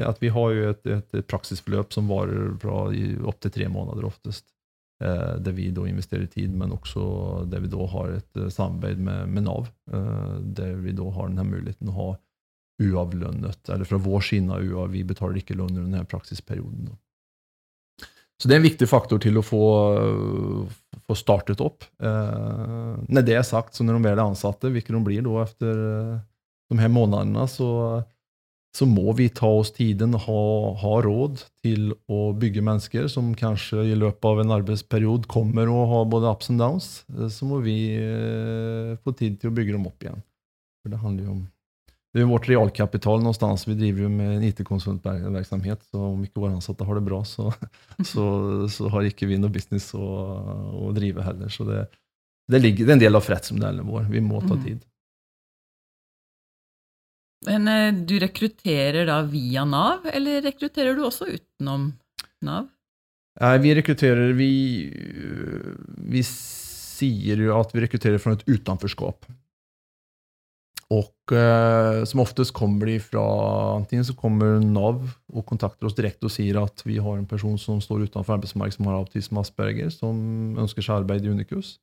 At 0.06 0.20
vi 0.22 0.30
har 0.34 0.52
jo 0.52 0.70
et, 0.70 0.88
et 0.88 1.16
praksisforløp 1.28 1.94
som 1.94 2.08
varer 2.10 2.54
fra 2.60 2.86
opptil 3.30 3.52
tre 3.52 3.68
måneder 3.72 4.08
oftest. 4.08 4.46
Der 5.00 5.52
vi 5.52 5.68
da 5.76 5.84
investerer 5.84 6.26
tid, 6.32 6.54
men 6.56 6.72
også 6.72 7.46
der 7.52 7.60
vi 7.60 7.68
da 7.68 7.88
har 7.92 8.14
et 8.16 8.40
samarbeid 8.54 9.02
med, 9.04 9.28
med 9.28 9.44
Nav. 9.44 9.68
Der 9.86 10.78
vi 10.80 10.94
da 10.96 11.10
har 11.18 11.28
denne 11.28 11.44
muligheten 11.50 11.92
å 11.92 11.98
ha 11.98 12.08
uavlønnet, 12.82 13.70
eller 13.70 13.88
fra 13.88 14.00
vår 14.00 14.24
side 14.30 14.52
av 14.52 14.64
UA, 14.64 14.88
vi 14.94 15.04
betaler 15.08 15.42
ikke 15.42 15.58
lønn 15.58 15.76
under 15.76 15.84
denne 15.84 16.08
praksisperioden. 16.12 16.96
Så 18.42 18.50
det 18.50 18.56
er 18.56 18.60
en 18.60 18.68
viktig 18.68 18.88
faktor 18.92 19.22
til 19.24 19.40
å 19.40 19.46
få, 19.46 19.66
få 21.08 21.16
startet 21.16 21.62
opp. 21.64 21.86
Eh, 22.04 22.98
når 23.08 23.28
det 23.28 23.38
er 23.40 23.46
sagt, 23.48 23.78
så 23.78 23.86
når 23.86 24.02
de 24.02 24.12
er 24.12 24.24
ansatte, 24.26 24.72
hvilke 24.74 24.92
de 24.92 25.02
blir 25.06 25.24
da 25.24 25.46
etter 25.46 25.86
eh, 25.86 26.18
de 26.74 26.82
her 26.82 26.92
månedene, 26.92 27.46
så, 27.48 27.70
så 28.76 28.88
må 28.90 29.14
vi 29.16 29.30
ta 29.32 29.48
oss 29.62 29.72
tiden, 29.78 30.18
ha, 30.20 30.44
ha 30.82 30.94
råd 31.06 31.46
til 31.64 31.94
å 32.12 32.34
bygge 32.36 32.66
mennesker 32.66 33.08
som 33.12 33.32
kanskje 33.40 33.88
i 33.94 33.98
løpet 33.98 34.28
av 34.28 34.44
en 34.44 34.56
arbeidsperiode 34.58 35.32
kommer 35.32 35.72
og 35.72 35.88
har 35.94 36.08
både 36.12 36.36
ups 36.36 36.52
and 36.52 36.60
downs. 36.60 36.90
Eh, 37.16 37.32
så 37.32 37.48
må 37.48 37.64
vi 37.64 37.80
eh, 37.96 38.96
få 39.00 39.16
tid 39.16 39.40
til 39.40 39.54
å 39.54 39.56
bygge 39.56 39.78
dem 39.78 39.88
opp 39.88 40.04
igjen. 40.04 40.20
For 40.84 40.92
det 40.92 41.00
handler 41.02 41.30
jo 41.30 41.38
om 41.40 41.46
det 42.16 42.22
er 42.24 42.30
vårt 42.30 42.48
realkapital 42.48 43.20
någonstans. 43.20 43.66
Vi 43.68 43.76
driver 43.76 44.06
jo 44.06 44.10
med 44.10 44.38
en 44.38 44.44
IT-konsultverksamhet, 44.48 45.82
så 45.92 46.00
om 46.14 46.22
ikke 46.24 46.40
våre 46.46 46.56
ansatte 46.56 46.88
har 46.88 46.96
det 46.96 47.04
bra, 47.04 47.20
så, 47.28 47.50
så, 48.12 48.26
så 48.72 48.92
har 48.94 49.08
ikke 49.10 49.28
vi 49.28 49.40
noe 49.42 49.52
business 49.52 49.90
å, 50.00 50.06
å 50.80 50.94
drive 50.96 51.26
heller. 51.26 51.52
Så 51.52 51.68
det, 51.68 51.82
det, 52.48 52.62
ligger, 52.64 52.86
det, 52.86 52.94
er 52.94 52.96
en 52.96 53.04
del 53.04 53.20
av 53.20 53.26
forretningsmodellen 53.26 53.92
vår. 53.92 54.08
Vi 54.14 54.24
må 54.24 54.40
ta 54.46 54.56
mm. 54.56 54.64
tid. 54.64 54.86
Men 57.52 57.68
eh, 57.68 57.92
du 58.08 58.16
rekrutterer 58.24 59.12
da 59.12 59.20
via 59.28 59.68
Nav, 59.68 60.08
eller 60.08 60.40
rekrutterer 60.48 60.96
du 60.96 61.04
også 61.04 61.28
utenom 61.36 61.92
Nav? 62.48 62.72
Nei, 63.44 63.56
vi 63.60 63.74
rekrutterer 63.76 64.32
Vi, 64.40 64.54
vi 66.16 66.22
sier 66.24 67.44
jo 67.44 67.58
at 67.60 67.76
vi 67.76 67.84
rekrutterer 67.84 68.24
fra 68.24 68.38
et 68.38 68.48
utenforskap. 68.48 69.28
Og 70.94 71.34
eh, 71.34 72.04
som 72.06 72.22
oftest 72.22 72.54
kommer 72.54 72.86
de 72.86 73.00
fra 73.02 73.24
Antingen 73.80 74.06
så 74.06 74.14
kommer 74.18 74.60
Nav 74.62 75.00
og 75.34 75.46
kontakter 75.50 75.88
oss 75.90 75.98
direkte 75.98 76.30
og 76.30 76.34
sier 76.36 76.60
at 76.62 76.84
vi 76.86 77.00
har 77.02 77.18
en 77.18 77.26
person 77.26 77.58
som 77.58 77.80
står 77.82 78.06
utenfor 78.06 78.38
arbeidsmarkedet 78.38 78.78
som 78.78 78.92
har 78.92 79.00
autisme 79.00 79.42
Asperger, 79.42 79.90
som 79.90 80.20
ønsker 80.62 80.86
seg 80.86 81.02
arbeid 81.02 81.26
i 81.26 81.34
Unicus. 81.34 81.80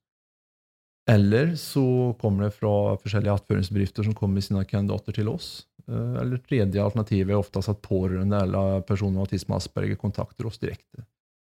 Eller 1.10 1.56
så 1.58 2.14
kommer 2.20 2.46
det 2.46 2.54
fra 2.60 2.94
forskjellige 3.02 3.34
attføringsbedrifter 3.40 4.06
som 4.06 4.14
kommer 4.14 4.38
med 4.38 4.46
sine 4.46 4.62
kandidater 4.70 5.16
til 5.16 5.32
oss. 5.32 5.64
Eh, 5.90 6.20
eller 6.22 6.38
tredje 6.46 6.84
alternativet 6.84 7.34
er 7.34 7.40
oftest 7.40 7.72
at 7.72 7.82
pårørende 7.82 8.44
eller 8.46 8.86
personer 8.86 9.18
med 9.18 9.26
autisme 9.26 9.58
Asperger 9.58 9.98
kontakter 9.98 10.46
oss 10.46 10.62
direkte. 10.62 11.02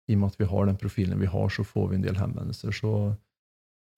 I 0.09 0.17
og 0.17 0.23
med 0.23 0.33
at 0.33 0.41
vi 0.41 0.49
har 0.49 0.67
den 0.67 0.81
profilen 0.81 1.21
vi 1.21 1.29
har, 1.31 1.53
så 1.53 1.65
får 1.69 1.91
vi 1.91 2.01
en 2.01 2.09
del 2.09 2.17
henvendelser. 2.17 2.73
Så 2.75 3.13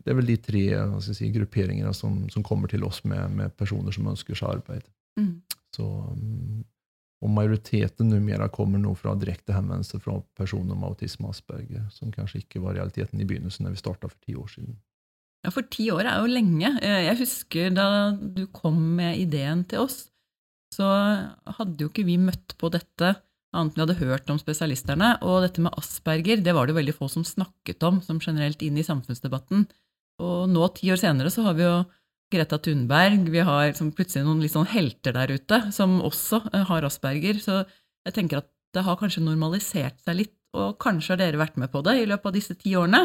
det 0.03 0.13
er 0.13 0.19
vel 0.19 0.29
de 0.29 0.37
tre 0.43 0.65
si, 1.05 1.31
grupperingene 1.33 1.93
som, 1.97 2.23
som, 2.33 2.45
kommer 2.45 2.71
til 2.71 2.85
oss 2.85 3.03
med, 3.09 3.31
med, 3.37 3.55
personer 3.57 3.95
som 3.95 4.09
ønsker 4.11 4.37
seg 4.37 4.59
arbeid. 4.59 4.89
Mm. 5.21 5.35
Så, 5.75 5.85
mm, 5.87 6.65
og 7.25 7.33
majoriteten 7.33 8.11
numera 8.13 8.51
kommer 8.53 8.83
nå 8.83 8.93
fra 8.99 9.15
direkte 9.17 9.55
henvendelser 9.57 10.03
fra 10.05 10.19
personer 10.37 10.77
med 10.77 10.91
autisme 10.91 11.31
og 11.31 11.37
Asperger, 11.37 11.87
som 11.95 12.13
kanskje 12.13 12.43
ikke 12.43 12.61
var 12.65 12.77
realiteten 12.77 13.23
i 13.23 13.29
begynnelsen, 13.29 13.65
når 13.65 13.77
vi 13.77 13.85
starta 13.85 14.11
for 14.11 14.19
ti 14.27 14.37
år 14.37 14.51
siden. 14.53 14.77
Ja, 15.45 15.53
for 15.53 15.69
ti 15.69 15.91
år 15.93 16.09
er 16.09 16.21
jo 16.21 16.33
lenge. 16.33 16.71
Eh, 16.81 17.05
jeg 17.09 17.21
husker 17.21 17.73
da 17.77 17.87
du 18.13 18.47
kom 18.53 18.77
med 18.99 19.21
ideen 19.21 19.65
til 19.69 19.85
oss, 19.85 20.07
så 20.75 20.89
hadde 21.59 21.85
jo 21.85 21.91
ikke 21.91 22.07
vi 22.09 22.19
møtt 22.21 22.57
på 22.61 22.71
dette 22.73 23.15
annet 23.55 23.75
enn 23.75 23.79
vi 23.79 23.83
hadde 23.85 24.01
hørt 24.01 24.31
om 24.33 24.41
spesialisterne. 24.41 25.15
Og 25.23 25.45
dette 25.45 25.63
med 25.63 25.77
asperger 25.79 26.43
det 26.45 26.55
var 26.57 26.69
det 26.69 26.77
veldig 26.77 26.97
få 26.97 27.09
som 27.13 27.27
snakket 27.27 27.85
om 27.87 28.01
som 28.05 28.21
generelt 28.23 28.63
inn 28.67 28.81
i 28.81 28.87
samfunnsdebatten. 28.87 29.69
Og 30.23 30.49
nå, 30.51 30.67
ti 30.77 30.91
år 30.95 31.01
senere, 31.01 31.33
så 31.33 31.47
har 31.47 31.57
vi 31.59 31.67
jo 31.67 31.77
Greta 32.35 32.59
Thunberg, 32.59 33.29
vi 33.31 33.43
har 33.47 33.69
liksom 33.69 33.93
plutselig 33.95 34.25
noen 34.27 34.41
litt 34.43 34.55
sånn 34.55 34.71
helter 34.71 35.15
der 35.15 35.33
ute 35.35 35.61
som 35.75 36.01
også 36.03 36.41
eh, 36.53 36.65
har 36.71 36.87
asperger. 36.87 37.39
Så 37.43 37.61
jeg 38.07 38.17
tenker 38.17 38.43
at 38.43 38.49
det 38.75 38.83
har 38.87 38.99
kanskje 38.99 39.23
normalisert 39.23 40.01
seg 40.03 40.19
litt, 40.23 40.35
og 40.55 40.79
kanskje 40.83 41.15
har 41.15 41.21
dere 41.21 41.41
vært 41.41 41.59
med 41.61 41.71
på 41.71 41.83
det 41.87 41.97
i 42.01 42.09
løpet 42.11 42.31
av 42.31 42.35
disse 42.37 42.57
ti 42.59 42.75
årene. 42.79 43.05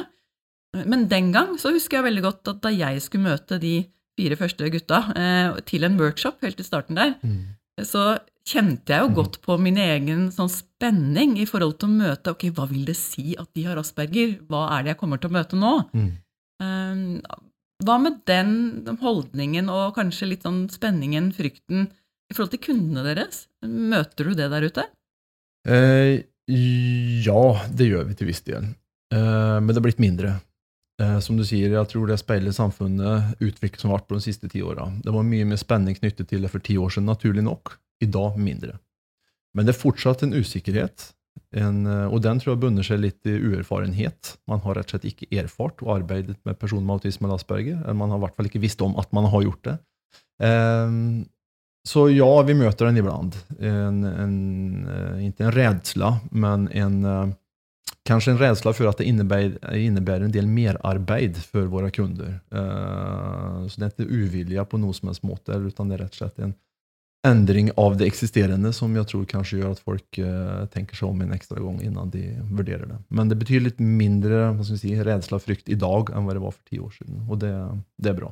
Men 0.86 1.08
den 1.10 1.32
gang 1.34 1.56
så 1.62 1.72
husker 1.74 2.00
jeg 2.00 2.08
veldig 2.10 2.26
godt 2.26 2.52
at 2.52 2.60
da 2.66 2.72
jeg 2.74 3.02
skulle 3.02 3.32
møte 3.32 3.58
de 3.62 3.76
fire 4.20 4.38
første 4.38 4.70
gutta 4.74 5.00
eh, 5.18 5.62
til 5.70 5.86
en 5.88 5.98
workshop 6.00 6.44
helt 6.46 6.60
i 6.62 6.66
starten 6.66 7.00
der, 7.00 7.16
mm. 7.24 7.40
så 7.88 8.20
kjente 8.50 8.94
jeg 8.94 9.06
jo 9.06 9.16
godt 9.20 9.40
på 9.46 9.58
min 9.62 9.78
egen 9.82 10.28
sånn 10.34 10.50
spenning 10.52 11.38
i 11.42 11.48
forhold 11.50 11.78
til 11.78 11.90
å 11.90 11.98
møte 12.00 12.34
Ok, 12.34 12.48
hva 12.56 12.66
vil 12.70 12.88
det 12.88 12.98
si 12.98 13.36
at 13.38 13.50
de 13.58 13.66
har 13.68 13.78
asperger? 13.82 14.40
Hva 14.50 14.66
er 14.76 14.86
det 14.86 14.94
jeg 14.94 15.02
kommer 15.02 15.22
til 15.22 15.30
å 15.30 15.38
møte 15.38 15.60
nå? 15.60 15.74
Mm. 15.94 16.10
Um, 16.60 17.22
hva 17.86 17.96
med 18.02 18.20
den 18.28 18.98
holdningen 19.00 19.70
og 19.72 19.96
kanskje 19.96 20.34
litt 20.34 20.44
sånn 20.44 20.66
spenningen, 20.72 21.32
frykten, 21.36 21.88
i 22.30 22.36
forhold 22.36 22.52
til 22.54 22.66
kundene 22.68 23.06
deres? 23.08 23.46
Møter 23.64 24.28
du 24.28 24.36
det 24.38 24.50
der 24.52 24.68
ute? 24.68 24.86
Eh, 25.70 26.26
ja, 27.24 27.46
det 27.72 27.88
gjør 27.88 28.10
vi 28.10 28.18
til 28.20 28.30
viss 28.30 28.44
del. 28.46 28.68
Eh, 29.14 29.58
men 29.62 29.72
det 29.72 29.80
har 29.80 29.88
blitt 29.88 30.04
mindre. 30.04 30.36
Eh, 31.00 31.18
som 31.24 31.40
du 31.40 31.46
sier, 31.48 31.72
jeg 31.72 31.92
tror 31.94 32.10
det 32.10 32.20
speiler 32.20 32.56
samfunnet 32.56 33.40
utviklet 33.40 33.80
som 33.80 33.94
har 33.94 34.02
vært 34.02 34.10
på 34.12 34.20
de 34.20 34.26
siste 34.28 34.52
ti 34.52 34.62
åra. 34.66 34.90
Det 35.00 35.14
var 35.16 35.28
mye 35.28 35.48
mer 35.48 35.62
spenning 35.62 35.96
knyttet 35.98 36.30
til 36.30 36.44
det 36.44 36.52
for 36.52 36.64
ti 36.64 36.76
år 36.78 36.92
siden, 36.94 37.08
naturlig 37.10 37.46
nok. 37.48 37.78
I 38.00 38.08
dag 38.08 38.38
mindre. 38.40 38.78
Men 39.56 39.66
det 39.68 39.74
er 39.74 39.82
fortsatt 39.82 40.22
en 40.24 40.36
usikkerhet. 40.38 41.10
En, 41.56 41.82
eh, 41.88 42.06
og 42.08 42.22
den 42.26 42.42
tror 42.42 42.54
jeg 42.54 42.62
bunner 42.64 42.86
seg 42.86 43.02
litt 43.04 43.30
i 43.30 43.36
uerfarenhet. 43.40 44.36
Man 44.50 44.62
har 44.66 44.78
rett 44.78 44.90
og 44.90 44.96
slett 44.96 45.10
ikke 45.10 45.30
erfart 45.42 45.84
og 45.86 45.96
arbeidet 45.98 46.38
med 46.48 46.60
personer 46.62 46.86
med 46.86 47.00
autisme 47.00 47.28
eller 47.28 47.40
Asperger. 47.40 47.82
Eller 47.84 48.00
man 48.00 48.14
har 48.14 48.22
i 48.22 48.26
hvert 48.28 48.38
fall 48.38 48.50
ikke 48.52 48.64
visst 48.64 48.82
om 48.86 48.96
at 49.02 49.12
man 49.16 49.30
har 49.32 49.46
gjort 49.48 49.70
det. 49.70 49.76
Um, 50.40 51.28
så 51.88 52.06
ja, 52.12 52.30
vi 52.46 52.56
møter 52.60 52.90
den 52.90 53.02
iblant. 53.02 53.38
En, 53.58 54.02
en, 54.08 54.34
uh, 54.88 55.22
ikke 55.26 55.48
en 55.48 55.56
redsla, 55.56 56.16
men 56.32 56.68
en 56.76 57.06
uh, 57.06 57.38
Kanske 58.10 58.32
en 58.32 58.40
rädsla 58.40 58.72
for 58.74 58.90
at 58.90 58.98
det 58.98 59.06
innebærer, 59.06 60.24
en 60.26 60.32
del 60.34 60.48
merarbeid 60.50 61.36
for 61.46 61.68
våre 61.70 61.92
kunder. 61.94 62.40
Uh, 62.50 63.68
så 63.70 63.76
det 63.76 63.86
er 63.86 63.92
ikke 63.92 64.08
uvilja 64.10 64.64
på 64.66 64.80
noe 64.82 64.96
som 64.98 65.12
helst 65.12 65.26
måte, 65.28 65.54
utan 65.54 65.92
det 65.92 66.00
er 66.00 66.02
rett 66.08 66.16
og 66.16 66.22
slett 66.24 66.42
en 66.42 66.56
ändring 67.28 67.72
av 67.76 67.98
det 67.98 68.08
eksisterende 68.08 68.72
som 68.74 68.94
jeg 68.96 69.08
tror 69.10 69.26
kanskje 69.28 69.60
gjør 69.60 69.74
at 69.76 69.82
folk 69.84 70.20
uh, 70.24 70.66
tenker 70.72 70.96
seg 70.96 71.10
om 71.10 71.24
en 71.24 71.34
ekstra 71.36 71.60
gang 71.60 71.82
innan 71.84 72.12
de 72.14 72.24
vurderer 72.48 72.86
det. 72.88 73.00
Men 73.12 73.32
det 73.32 73.40
betyr 73.42 73.66
litt 73.66 73.82
mindre 73.84 74.54
hva 74.56 74.68
si, 74.68 74.94
redsla 74.96 75.40
og 75.40 75.44
frykt 75.44 75.72
i 75.72 75.78
dag 75.80 76.14
enn 76.14 76.28
hva 76.28 76.38
det 76.38 76.44
var 76.46 76.56
for 76.56 76.64
ti 76.70 76.80
år 76.80 76.94
siden, 76.96 77.26
og 77.28 77.42
det, 77.44 77.52
det 78.00 78.14
er 78.14 78.18
bra. 78.22 78.32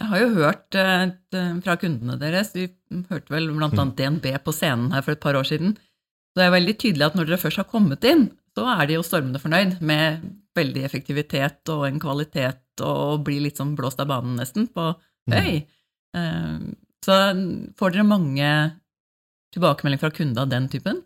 Jeg 0.00 0.08
har 0.08 0.22
jo 0.24 0.28
hørt 0.40 0.78
uh, 0.80 1.54
fra 1.62 1.78
kundene 1.78 2.18
deres, 2.18 2.52
vi 2.56 2.66
hørte 3.12 3.34
vel 3.34 3.50
bl.a. 3.54 3.70
Mm. 3.70 3.96
DNB 3.98 4.28
på 4.42 4.56
scenen 4.56 4.90
her 4.96 5.06
for 5.06 5.14
et 5.14 5.22
par 5.22 5.38
år 5.38 5.46
siden, 5.46 5.76
så 6.32 6.40
det 6.40 6.46
er 6.48 6.56
veldig 6.56 6.78
tydelig 6.80 7.06
at 7.06 7.18
når 7.18 7.28
dere 7.28 7.42
først 7.42 7.60
har 7.60 7.70
kommet 7.70 8.06
inn, 8.08 8.30
så 8.56 8.66
er 8.74 8.86
de 8.88 8.98
jo 8.98 9.06
stormende 9.06 9.40
fornøyd 9.40 9.78
med 9.84 10.24
veldig 10.56 10.82
effektivitet 10.84 11.70
og 11.72 11.86
en 11.86 12.00
kvalitet 12.02 12.82
og 12.84 13.22
blir 13.24 13.44
litt 13.44 13.60
sånn 13.60 13.76
blåst 13.76 14.00
av 14.02 14.10
banen 14.10 14.34
nesten 14.40 14.66
på 14.72 14.90
høy. 15.32 15.62
Mm. 16.16 16.72
Så 17.02 17.14
får 17.78 17.94
dere 17.94 18.06
mange 18.06 18.50
tilbakemeldinger 19.54 20.02
fra 20.04 20.14
kunder 20.14 20.44
av 20.44 20.52
den 20.52 20.68
typen? 20.72 21.02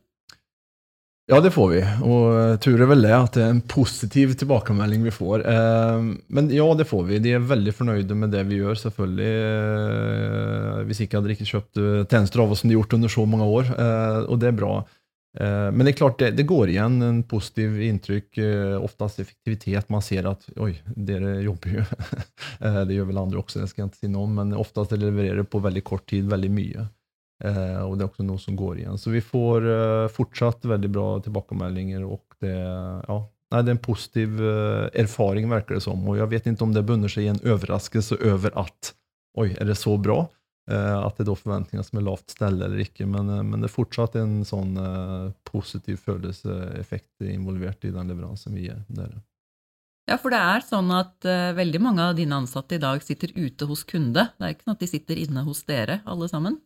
Ja, 1.27 1.41
det 1.43 1.51
får 1.51 1.71
vi. 1.73 1.79
Og 2.07 2.61
tror 2.63 2.77
det 2.79 2.87
vel 2.87 3.03
det 3.03 3.15
at 3.17 3.35
det 3.35 3.43
er 3.43 3.55
en 3.57 3.65
positiv 3.67 4.37
tilbakemelding 4.39 5.03
vi 5.09 5.15
får. 5.15 5.43
Eh, 5.51 6.05
men 6.31 6.51
ja, 6.55 6.67
det 6.79 6.87
får 6.87 7.03
vi. 7.09 7.19
De 7.25 7.33
er 7.35 7.49
veldig 7.49 7.75
fornøyde 7.75 8.19
med 8.19 8.31
det 8.31 8.45
vi 8.47 8.61
gjør, 8.61 8.79
selvfølgelig. 8.85 9.33
Eh, 9.49 10.85
hvis 10.87 11.03
ikke 11.03 11.19
hadde 11.19 11.33
de 11.33 11.35
ikke 11.35 11.49
kjøpt 11.51 11.83
tjenester 12.13 12.45
av 12.45 12.55
oss 12.55 12.63
som 12.63 12.71
de 12.71 12.77
har 12.77 12.85
gjort 12.85 12.95
under 13.01 13.11
så 13.11 13.27
mange 13.27 13.51
år. 13.57 13.73
Og 14.31 14.39
det 14.39 14.53
er 14.53 14.61
bra. 14.61 14.77
Eh, 15.41 15.71
men 15.73 15.85
det 15.85 15.93
er 15.93 15.99
klart, 15.99 16.19
det, 16.19 16.31
det, 16.39 16.47
går 16.49 16.73
igjen 16.73 17.01
en 17.03 17.23
positiv 17.29 17.81
inntrykk. 17.83 18.39
oftast 18.81 18.85
oftest 18.85 19.21
effektivitet. 19.21 19.89
Man 19.93 20.03
ser 20.03 20.29
at 20.31 20.47
oi, 20.57 20.73
dere 20.97 21.41
jobber 21.45 21.81
jo. 21.81 21.87
Eh, 22.57 22.83
det 22.89 22.95
gjør 22.97 23.11
vel 23.11 23.19
andre 23.21 23.41
også, 23.43 23.59
det 23.59 23.67
jeg 23.67 23.85
ikke 23.85 23.99
si 23.99 24.09
noe 24.09 24.25
om, 24.25 24.39
men 24.39 24.55
oftest 24.57 24.95
leverer 24.97 25.45
på 25.45 25.61
veldig 25.61 25.83
kort 25.85 26.07
tid 26.09 26.29
veldig 26.31 26.49
mye. 26.57 26.85
Og 27.85 27.99
det 27.99 28.07
er 28.07 28.07
også 28.07 28.25
noe 28.25 28.41
som 28.41 28.57
går 28.57 28.79
igjen. 28.81 28.97
Så 28.97 29.11
vi 29.13 29.21
får 29.21 29.67
fortsatt 30.15 30.65
veldig 30.65 30.89
bra 30.89 31.05
tilbakemeldinger. 31.27 32.07
og 32.07 32.39
det, 32.41 32.55
ja, 32.55 33.19
nei, 33.53 33.61
det 33.61 33.75
er 33.75 33.75
en 33.75 33.83
positiv 33.85 34.41
erfaring, 34.97 35.51
virker 35.53 35.77
det 35.77 35.83
som. 35.85 36.01
Og 36.09 36.17
jeg 36.17 36.31
vet 36.33 36.49
ikke 36.49 36.65
om 36.65 36.73
det 36.73 36.87
bunner 36.89 37.13
seg 37.13 37.27
i 37.27 37.31
en 37.35 37.43
overraskelse 37.45 38.17
over 38.25 38.57
at 38.63 38.95
oi, 39.37 39.51
er 39.53 39.69
det 39.69 39.77
så 39.77 39.99
bra? 40.01 40.23
Eh, 40.67 40.99
at 40.99 41.21
det 41.21 41.29
er 41.31 41.39
forventninger 41.39 41.85
som 41.87 42.01
er 42.01 42.07
lavt 42.09 42.33
stelle 42.35 42.67
eller 42.67 42.83
ikke. 42.83 43.07
Men, 43.07 43.31
eh, 43.31 43.45
men, 43.47 43.63
det 43.63 43.71
er 43.71 43.77
fortsatt 43.77 44.19
en 44.19 44.41
sånn 44.47 44.75
uh, 44.81 45.31
positiv 45.47 46.01
følelseseffekt 46.03 47.23
involvert 47.31 47.87
i 47.87 47.95
den 47.95 48.11
leveransen 48.11 48.57
vi 48.57 48.67
gir 48.67 48.83
dere. 48.91 49.23
Ja, 50.11 50.19
for 50.23 50.35
det 50.35 50.39
er 50.39 50.63
sånn 50.67 50.91
at 50.95 51.27
uh, 51.27 51.55
veldig 51.55 51.83
mange 51.83 52.03
av 52.11 52.19
dine 52.19 52.39
ansatte 52.43 52.79
i 52.79 52.83
dag 52.83 53.03
sitter 53.03 53.31
ute 53.37 53.69
hos 53.71 53.85
kunde. 53.87 54.27
Det 54.35 54.43
er 54.43 54.57
ikke 54.57 54.67
sånn 54.67 54.79
at 54.79 54.83
de 54.83 54.91
sitter 54.91 55.23
inne 55.23 55.47
hos 55.47 55.63
dere, 55.71 56.01
alle 56.07 56.31
sammen? 56.31 56.59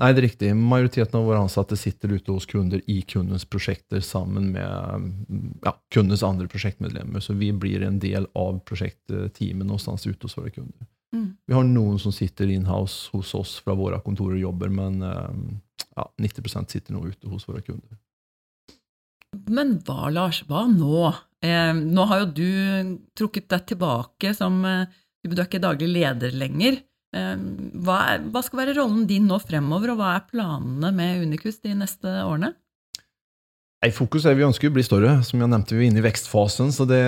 Nei, 0.00 0.08
det 0.16 0.22
er 0.22 0.26
riktig. 0.26 0.48
Majoriteten 0.56 1.18
av 1.20 1.28
våre 1.28 1.42
ansatte 1.44 1.76
sitter 1.76 2.16
ute 2.16 2.32
hos 2.32 2.48
kunder 2.48 2.80
i 2.90 3.02
kundens 3.04 3.44
prosjekter 3.44 4.00
sammen 4.02 4.48
med 4.54 5.60
ja, 5.62 5.74
kundens 5.92 6.24
andre 6.26 6.48
prosjektmedlemmer. 6.50 7.20
Så 7.22 7.36
vi 7.38 7.52
blir 7.52 7.84
en 7.84 8.00
del 8.02 8.26
av 8.32 8.58
prosjektteamet 8.66 9.68
någonstans 9.68 10.08
ute 10.08 10.24
hos 10.26 10.40
våre 10.40 10.50
kunder. 10.56 10.88
Mm. 11.12 11.28
Vi 11.46 11.54
har 11.54 11.66
noen 11.68 11.98
som 12.00 12.12
sitter 12.14 12.50
in-house 12.50 13.10
hos 13.12 13.34
oss 13.36 13.58
fra 13.64 13.76
våre 13.76 14.00
kontorer 14.04 14.38
og 14.38 14.46
jobber, 14.46 14.72
men 14.72 15.02
ehm, 15.04 15.42
ja, 15.92 16.06
90% 16.24 16.72
sitter 16.72 16.96
nå 16.96 17.04
ute 17.10 17.28
hos 17.28 17.44
våre 17.48 17.60
kunder. 17.66 17.98
Men 19.48 19.76
hva, 19.86 20.08
Lars, 20.12 20.42
hva 20.48 20.64
nå? 20.68 21.12
Eh, 21.44 21.72
nå 21.74 22.06
har 22.08 22.22
jo 22.22 22.32
du 22.36 22.96
trukket 23.18 23.48
deg 23.50 23.68
tilbake 23.72 24.34
som 24.36 24.60
eh, 24.68 24.84
Du 25.22 25.32
er 25.32 25.46
ikke 25.46 25.62
daglig 25.62 25.88
leder 25.90 26.34
lenger. 26.36 26.80
Eh, 27.16 27.36
hva, 27.84 27.98
er, 28.12 28.26
hva, 28.32 28.42
skal 28.44 28.62
være 28.62 28.76
rollen 28.80 29.06
din 29.08 29.28
nå 29.30 29.38
fremover, 29.42 29.92
og 29.92 30.00
hva 30.00 30.16
er 30.16 30.26
planene 30.30 30.92
med 30.96 31.26
Unicus 31.28 31.60
de 31.64 31.76
neste 31.78 32.12
årene? 32.24 32.54
I 33.82 33.90
fokus 33.90 34.28
er 34.28 34.36
Vi 34.38 34.44
ønsker 34.46 34.70
å 34.70 34.76
bli 34.76 34.84
større. 34.86 35.16
Som 35.26 35.42
jeg 35.42 35.50
nevnte, 35.50 35.74
Vi 35.74 35.86
er 35.86 35.90
inne 35.90 36.02
i 36.02 36.06
vekstfasen, 36.06 36.70
det, 36.86 37.02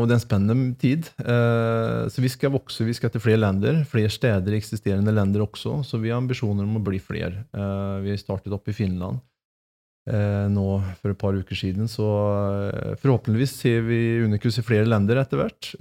og 0.00 0.06
det 0.08 0.14
er 0.14 0.16
en 0.16 0.24
spennende 0.24 0.72
tid. 0.80 1.10
Eh, 1.20 2.08
så 2.08 2.24
Vi 2.24 2.32
skal 2.32 2.54
vokse, 2.56 2.88
vi 2.88 2.96
skal 2.96 3.12
til 3.12 3.20
flere 3.20 3.42
länder, 3.44 3.84
flere 3.84 4.08
steder 4.08 4.52
i 4.52 4.56
eksisterende 4.56 5.12
länder 5.12 5.44
også. 5.44 5.84
Så 5.84 6.00
vi 6.00 6.08
har 6.08 6.22
ambisjoner 6.22 6.64
om 6.64 6.80
å 6.80 6.84
bli 6.84 6.98
flere. 6.98 7.44
Eh, 7.52 8.00
vi 8.00 8.16
startet 8.16 8.52
opp 8.52 8.66
i 8.68 8.72
Finland 8.72 9.20
eh, 10.08 10.48
nå 10.48 10.80
for 11.02 11.12
et 11.12 11.20
par 11.20 11.36
uker 11.36 11.54
siden. 11.54 11.84
Så 11.84 12.08
forhåpentligvis 12.96 13.52
ser 13.60 13.84
vi 13.84 14.24
Unicus 14.24 14.56
i 14.56 14.64
flere 14.64 14.88
länder 14.88 15.20
etter 15.20 15.36
hvert. 15.36 15.74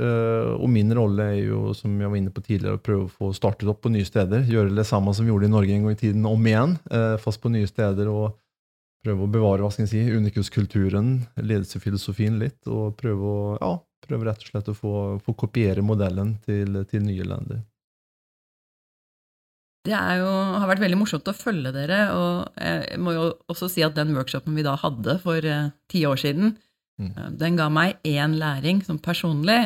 Og 0.59 0.67
min 0.67 0.91
rolle 0.91 1.31
er 1.31 1.43
jo, 1.45 1.71
som 1.71 1.95
jeg 1.95 2.11
var 2.11 2.19
inne 2.19 2.35
på 2.35 2.43
tidligere, 2.43 2.75
å 2.75 2.83
prøve 2.83 3.07
å 3.07 3.19
få 3.23 3.31
startet 3.31 3.71
opp 3.71 3.85
på 3.87 3.95
nye 3.95 4.03
steder. 4.03 4.43
Gjøre 4.51 4.75
det 4.75 4.89
samme 4.91 5.15
som 5.15 5.23
vi 5.23 5.31
gjorde 5.31 5.47
i 5.47 5.55
Norge 5.55 5.71
en 5.71 5.87
gang 5.87 5.95
i 5.95 6.03
tiden, 6.09 6.27
om 6.27 6.43
igjen, 6.43 6.75
fast 7.23 7.39
på 7.39 7.55
nye 7.55 7.71
steder. 7.71 8.11
og 8.11 8.33
prøve 9.05 9.25
å 9.25 9.31
bevare 9.31 9.63
hva 9.63 9.71
skal 9.73 9.85
jeg 9.85 9.93
si, 9.93 10.17
unikuskulturen, 10.17 11.13
ledelsesfilosofien 11.37 12.39
litt, 12.41 12.59
og 12.65 12.97
prøve, 12.99 13.29
å, 13.29 13.53
ja, 13.61 13.71
prøve 14.05 14.29
rett 14.29 14.43
og 14.43 14.51
slett 14.51 14.73
å 14.73 14.77
få, 14.77 14.97
få 15.23 15.37
kopiere 15.45 15.85
modellen 15.85 16.35
til, 16.45 16.81
til, 16.89 17.05
nye 17.05 17.29
länder. 17.29 17.63
Det 19.85 19.93
jo, 19.93 20.29
har 20.57 20.65
vært 20.65 20.81
veldig 20.81 20.97
morsomt 20.97 21.27
å 21.29 21.37
følge 21.37 21.69
dere, 21.75 21.99
og 22.17 22.55
jeg 22.57 23.01
må 23.05 23.13
jo 23.13 23.25
også 23.53 23.69
si 23.69 23.83
at 23.85 23.97
den 23.97 24.15
workshopen 24.17 24.57
vi 24.57 24.65
da 24.65 24.73
hadde 24.81 25.19
for 25.21 25.45
eh, 25.45 25.67
ti 25.91 26.01
år 26.09 26.17
siden, 26.17 26.55
mm. 26.97 27.11
Eh, 27.11 27.27
den 27.37 27.59
ga 27.59 27.69
meg 27.69 27.99
én 28.07 28.39
læring 28.41 28.81
som 28.87 28.97
personlig 28.97 29.59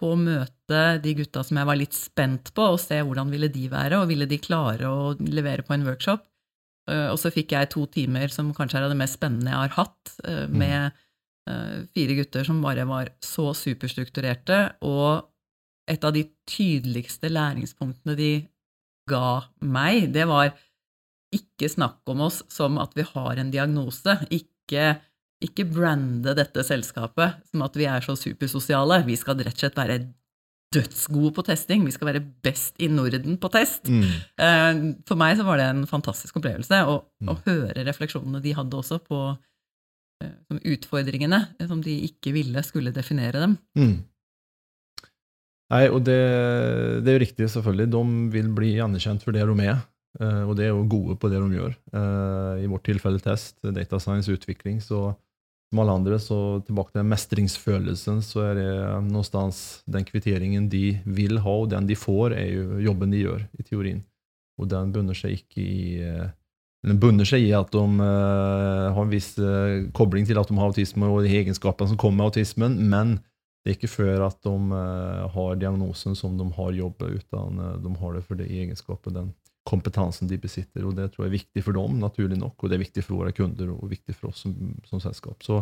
på 0.00 0.14
å 0.14 0.18
møte 0.18 0.80
de 1.04 1.14
gutta 1.18 1.44
som 1.46 1.60
jeg 1.60 1.68
var 1.68 1.78
litt 1.78 1.94
spent 1.94 2.50
på, 2.56 2.72
og 2.74 2.82
se 2.82 2.98
hvordan 3.04 3.30
ville 3.30 3.50
de 3.52 3.68
være, 3.70 4.00
og 4.00 4.10
ville 4.10 4.26
de 4.26 4.40
klare 4.42 4.90
å 4.90 5.12
levere 5.20 5.62
på 5.66 5.76
en 5.76 5.86
workshop. 5.86 6.24
Eh, 6.90 7.08
og 7.12 7.18
så 7.22 7.32
fikk 7.34 7.54
jeg 7.54 7.70
to 7.72 7.86
timer 7.92 8.32
som 8.32 8.52
kanskje 8.56 8.80
er 8.80 8.88
av 8.88 8.94
det 8.94 9.00
mest 9.00 9.18
spennende 9.18 9.52
jeg 9.52 9.62
har 9.62 9.76
hatt, 9.78 10.14
eh, 10.24 10.44
mm. 10.46 10.56
med 10.62 11.00
mm. 11.50 11.90
fire 11.96 12.16
gutter 12.18 12.46
som 12.46 12.62
bare 12.62 12.86
var 12.86 13.12
så 13.24 13.50
superstrukturerte. 13.56 14.60
Og 14.86 15.26
et 15.90 16.04
av 16.06 16.14
de 16.14 16.26
tydeligste 16.50 17.30
læringspunktene 17.32 18.14
de 18.18 18.32
ga 19.10 19.40
meg, 19.66 20.10
det 20.14 20.26
var 20.30 20.52
ikke 21.34 21.70
snakk 21.70 22.06
om 22.10 22.26
oss 22.26 22.40
som 22.50 22.78
at 22.82 22.94
vi 22.98 23.06
har 23.06 23.38
en 23.38 23.50
diagnose. 23.50 24.16
Ikke, 24.34 25.00
ikke 25.42 25.66
brande 25.70 26.34
dette 26.38 26.64
selskapet 26.66 27.42
som 27.50 27.66
at 27.66 27.78
vi 27.78 27.86
er 27.90 28.04
så 28.04 28.16
supersosiale. 28.18 29.02
Vi 29.08 29.18
skal 29.18 29.38
rett 29.40 29.56
og 29.56 29.64
slett 29.64 29.78
være 29.78 30.00
dødsgode 30.74 31.32
på 31.34 31.44
testing. 31.46 31.84
Vi 31.86 31.94
skal 31.94 32.12
være 32.12 32.22
best 32.44 32.78
i 32.82 32.88
Norden 32.90 33.38
på 33.42 33.50
test. 33.52 33.90
Mm. 33.90 34.04
Eh, 34.38 34.82
for 35.08 35.18
meg 35.18 35.38
så 35.38 35.46
var 35.46 35.58
det 35.58 35.68
en 35.70 35.86
fantastisk 35.90 36.38
opplevelse 36.38 36.82
å, 36.86 37.00
mm. 37.22 37.30
å 37.32 37.38
høre 37.46 37.86
refleksjonene 37.88 38.42
de 38.44 38.54
hadde 38.54 38.78
også 38.78 39.00
på 39.02 39.20
uh, 39.34 40.60
utfordringene 40.60 41.42
som 41.66 41.82
de 41.82 41.96
ikke 42.06 42.34
ville 42.36 42.62
skulle 42.66 42.94
definere 42.94 43.42
dem. 43.42 43.56
Mm. 43.78 43.96
Nei, 45.70 45.84
og 45.86 46.02
det, 46.06 46.18
det, 47.02 47.10
er 47.10 47.16
jo 47.18 47.24
riktig, 47.24 47.50
selvfølgelig. 47.50 47.90
De 47.90 48.04
vil 48.34 48.52
bli 48.54 48.72
anerkjent 48.82 49.26
for 49.26 49.34
det 49.34 49.46
de 49.46 49.66
er, 49.66 49.82
uh, 50.22 50.44
og 50.46 50.54
de 50.58 50.68
er 50.68 50.72
jo 50.72 50.86
gode 50.90 51.18
på 51.18 51.30
det 51.32 51.42
de 51.42 51.58
gjør. 51.58 51.74
I 52.62 52.70
vårt 52.70 52.86
tilfelle 52.86 53.22
test, 53.22 53.58
data 53.66 53.98
science, 54.02 54.30
utvikling. 54.30 54.78
så 54.82 55.10
som 55.70 55.80
alle 55.82 55.94
andre, 55.94 56.18
så 56.18 56.36
tilbake 56.66 56.92
til 56.96 57.06
mestringsfølelsen, 57.06 58.18
så 58.26 58.42
er 58.48 58.58
det 58.58 58.72
någonstans 59.06 59.82
den 59.86 60.04
kvitteringen 60.04 60.66
de 60.68 60.98
vil 61.06 61.38
ha, 61.44 61.56
og 61.62 61.70
den 61.70 61.86
de 61.86 61.96
får, 61.98 62.34
er 62.34 62.48
jo 62.50 62.80
jobben 62.90 63.14
de 63.14 63.22
gjør, 63.22 63.46
i 63.54 63.66
teorien. 63.66 64.02
Og 64.58 64.68
den 64.68 64.90
bunner 64.92 65.16
seg 65.16 65.38
ikke 65.38 65.62
i 65.62 65.82
eh, 66.02 66.28
den 66.86 67.00
bunner 67.00 67.28
seg 67.28 67.44
i 67.44 67.50
at 67.52 67.68
de 67.74 67.82
uh, 68.00 68.86
har 68.96 69.02
en 69.02 69.12
viss 69.12 69.34
uh, 69.36 69.84
kobling 69.96 70.24
til 70.28 70.38
at 70.40 70.48
de 70.48 70.56
har 70.56 70.70
autisme 70.70 71.10
og 71.12 71.26
de 71.26 71.34
egenskapene 71.42 71.90
som 71.90 71.98
kommer 72.00 72.22
med 72.22 72.30
autismen, 72.30 72.78
men 72.88 73.18
det 73.60 73.74
er 73.74 73.76
ikke 73.76 73.92
før 73.92 74.24
at 74.30 74.38
de 74.46 74.54
uh, 74.72 75.26
har 75.34 75.60
diagnosen 75.60 76.16
som 76.16 76.38
de 76.40 76.46
har 76.56 76.72
jobbet, 76.78 77.20
utan 77.20 77.60
de 77.84 77.92
har 78.00 78.16
det 78.16 78.24
for 78.24 78.40
det 78.40 78.48
egenskapet, 78.48 79.12
den 79.12 79.28
kompetansen 79.70 80.28
de 80.30 80.38
besitter. 80.40 80.84
og 80.86 80.96
Det 80.98 81.08
tror 81.12 81.24
jeg 81.24 81.30
er 81.30 81.36
viktig 81.38 81.64
for 81.66 81.76
dem, 81.76 82.00
naturlig 82.02 82.38
nok, 82.40 82.56
og 82.58 82.70
det 82.70 82.76
er 82.76 82.82
viktig 82.84 83.04
for 83.06 83.20
våre 83.20 83.34
kunder 83.36 83.70
og 83.74 83.90
viktig 83.90 84.16
for 84.16 84.32
oss 84.32 84.42
som, 84.44 84.56
som 84.88 85.02
selskap. 85.02 85.38
Så, 85.46 85.60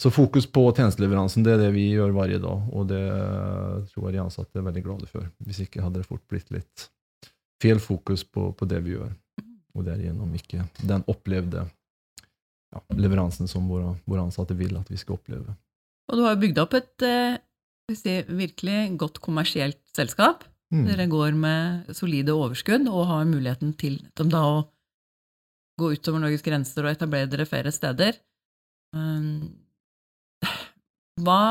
så, 0.00 0.12
fokus 0.14 0.48
på 0.48 0.64
tjenesteleveransen 0.72 1.44
det 1.46 1.54
er 1.54 1.64
det 1.66 1.72
vi 1.76 1.90
gjør 1.92 2.14
hver 2.16 2.34
dag, 2.38 2.68
og 2.72 2.88
det 2.90 3.04
tror 3.92 4.08
jeg 4.08 4.16
de 4.16 4.24
ansatte 4.24 4.60
er 4.60 4.66
veldig 4.68 4.84
glade 4.86 5.10
for. 5.10 5.28
Hvis 5.44 5.64
ikke 5.66 5.84
hadde 5.84 6.00
det 6.00 6.08
fort 6.08 6.24
blitt 6.30 6.52
litt 6.54 6.88
feil 7.62 7.80
fokus 7.80 8.24
på, 8.24 8.50
på 8.56 8.68
det 8.68 8.82
vi 8.84 8.96
gjør, 8.96 9.12
og 9.74 9.86
derigjennom 9.86 10.34
ikke 10.38 10.66
den 10.86 11.04
opplevde 11.10 11.64
ja, 12.74 12.82
leveransen 12.98 13.50
som 13.50 13.66
våre, 13.70 13.94
våre, 14.04 14.26
ansatte 14.26 14.56
vil 14.58 14.76
at 14.78 14.90
vi 14.90 14.98
skal 15.00 15.18
oppleve. 15.18 15.56
Og 16.10 16.18
du 16.18 16.24
har 16.26 16.34
jo 16.34 16.42
bygd 16.42 16.60
opp 16.62 16.76
et 16.76 17.06
eh, 17.06 17.38
si, 17.94 18.18
virkelig 18.28 18.96
godt 19.00 19.20
kommersielt 19.24 19.80
selskap. 19.96 20.44
Mm. 20.74 20.86
Dere 20.88 21.06
går 21.06 21.36
med 21.38 21.90
solide 21.94 22.34
overskudd 22.34 22.88
og 22.90 23.06
har 23.06 23.28
muligheten 23.30 23.74
til 23.78 24.00
da 24.18 24.42
å 24.42 24.62
gå 25.78 25.92
utover 25.94 26.22
Norges 26.22 26.42
grenser 26.46 26.86
og 26.86 26.94
etablere 26.94 27.30
dere 27.30 27.46
flere 27.46 27.70
steder. 27.74 28.18
Hva 31.24 31.42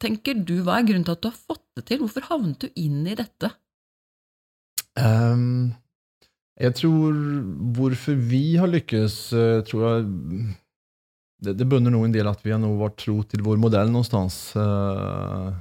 tenker 0.00 0.40
du, 0.48 0.60
hva 0.64 0.78
er 0.78 0.88
grunnen 0.88 1.04
til 1.04 1.16
at 1.16 1.24
du 1.24 1.28
har 1.30 1.36
fått 1.52 1.64
det 1.76 1.84
til? 1.90 2.00
Hvorfor 2.04 2.28
havnet 2.30 2.64
du 2.64 2.80
inn 2.80 3.02
i 3.08 3.16
dette? 3.18 3.52
Um, 4.98 5.74
jeg 6.58 6.74
tror 6.80 7.18
hvorfor 7.76 8.18
vi 8.30 8.56
har 8.58 8.70
lykkes, 8.70 9.18
eh, 9.36 9.60
tror 9.68 9.84
jeg 9.86 10.08
det, 11.44 11.54
det 11.60 11.68
bunner 11.70 11.92
nå 11.94 12.00
en 12.02 12.14
del 12.14 12.26
at 12.26 12.40
vi 12.42 12.50
har 12.50 12.58
nå 12.58 12.72
vært 12.80 12.98
tro 13.04 13.20
til 13.30 13.44
vår 13.46 13.60
modell 13.62 13.92
någonstans. 13.92 14.40
Uh, 14.58 15.54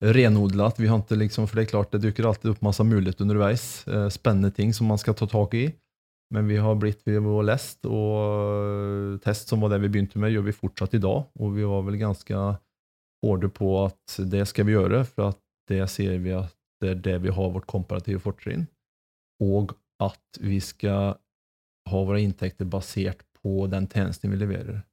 renodlat. 0.00 0.78
Vi 0.80 0.86
har 0.86 0.96
inte 0.96 1.16
liksom, 1.16 1.48
For 1.48 1.56
det 1.56 1.62
er 1.62 1.72
klart, 1.74 1.92
det 1.92 2.02
dyker 2.04 2.28
alltid 2.28 2.50
opp 2.50 2.62
masse 2.64 2.84
muligheter 2.84 3.24
underveis. 3.24 3.86
Eh, 3.88 4.08
spennende 4.08 4.50
ting 4.50 4.74
som 4.74 4.86
man 4.86 4.98
skal 4.98 5.14
ta 5.14 5.26
tak 5.26 5.54
i. 5.54 5.70
Men 6.30 6.46
vi 6.46 6.56
har 6.56 6.74
blitt 6.78 7.02
ved 7.04 7.22
vår 7.24 7.42
lest, 7.42 7.86
og 7.90 9.18
test 9.24 9.50
som 9.50 9.64
var 9.64 9.72
det 9.72 9.80
vi 9.82 9.88
begynte 9.90 10.20
med, 10.22 10.30
gjør 10.30 10.44
vi 10.46 10.54
fortsatt 10.54 10.94
i 10.94 11.02
dag. 11.02 11.24
Og 11.40 11.56
vi 11.56 11.66
var 11.66 11.82
vel 11.82 11.98
ganske 11.98 12.42
hårde 13.26 13.50
på 13.50 13.70
at 13.84 14.20
det 14.30 14.44
skal 14.46 14.68
vi 14.68 14.76
gjøre, 14.76 15.02
for 15.08 15.34
at 15.34 15.40
det 15.70 15.82
ser 15.90 16.20
vi 16.22 16.36
at 16.38 16.54
det 16.80 16.92
er 16.92 17.02
det 17.02 17.16
vi 17.26 17.34
har 17.34 17.50
vårt 17.50 17.66
komparative 17.70 18.22
fortrinn. 18.22 18.68
Og 19.42 19.74
at 20.00 20.40
vi 20.40 20.60
skal 20.62 21.18
ha 21.90 22.04
våre 22.06 22.22
inntekter 22.22 22.68
basert 22.70 23.26
på 23.42 23.66
den 23.72 23.90
tjenesten 23.90 24.30
vi 24.30 24.38
leverer. 24.38 24.84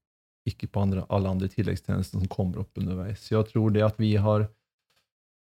Ikke 0.50 0.70
på 0.72 0.82
andre, 0.88 1.06
alle 1.14 1.30
andre 1.30 1.52
tilleggstjenester 1.52 2.18
som 2.18 2.32
kommer 2.32 2.64
opp 2.64 2.82
underveis. 2.82 3.22
Så 3.22 3.38
jeg 3.38 3.52
tror 3.52 3.72
det 3.76 3.86
at 3.86 4.02
vi 4.02 4.16
har 4.18 4.48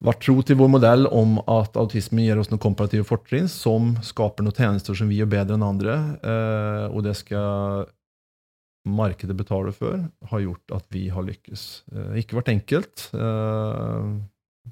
vært 0.04 0.22
tro 0.22 0.38
til 0.46 0.60
vår 0.60 0.70
modell 0.70 1.08
om 1.10 1.40
at 1.50 1.78
autisme 1.80 2.26
gir 2.26 2.38
oss 2.38 2.52
noen 2.52 2.62
komparative 2.62 3.08
fortrinn 3.08 3.50
som 3.50 3.96
skaper 4.06 4.46
noen 4.46 4.58
tjenester 4.58 4.98
som 4.98 5.10
vi 5.10 5.20
gjør 5.22 5.32
bedre 5.32 5.58
enn 5.58 5.66
andre, 5.66 5.98
eh, 6.22 6.86
og 6.92 7.04
det 7.08 7.16
skal 7.18 7.88
markedet 8.88 9.36
betale 9.36 9.74
for, 9.76 10.00
har 10.30 10.44
gjort 10.44 10.76
at 10.78 10.86
vi 10.94 11.08
har 11.12 11.26
lykkes. 11.26 11.64
Eh, 11.92 12.20
ikke 12.22 12.38
vært 12.38 12.54
enkelt. 12.54 13.10
Eh, 13.18 14.12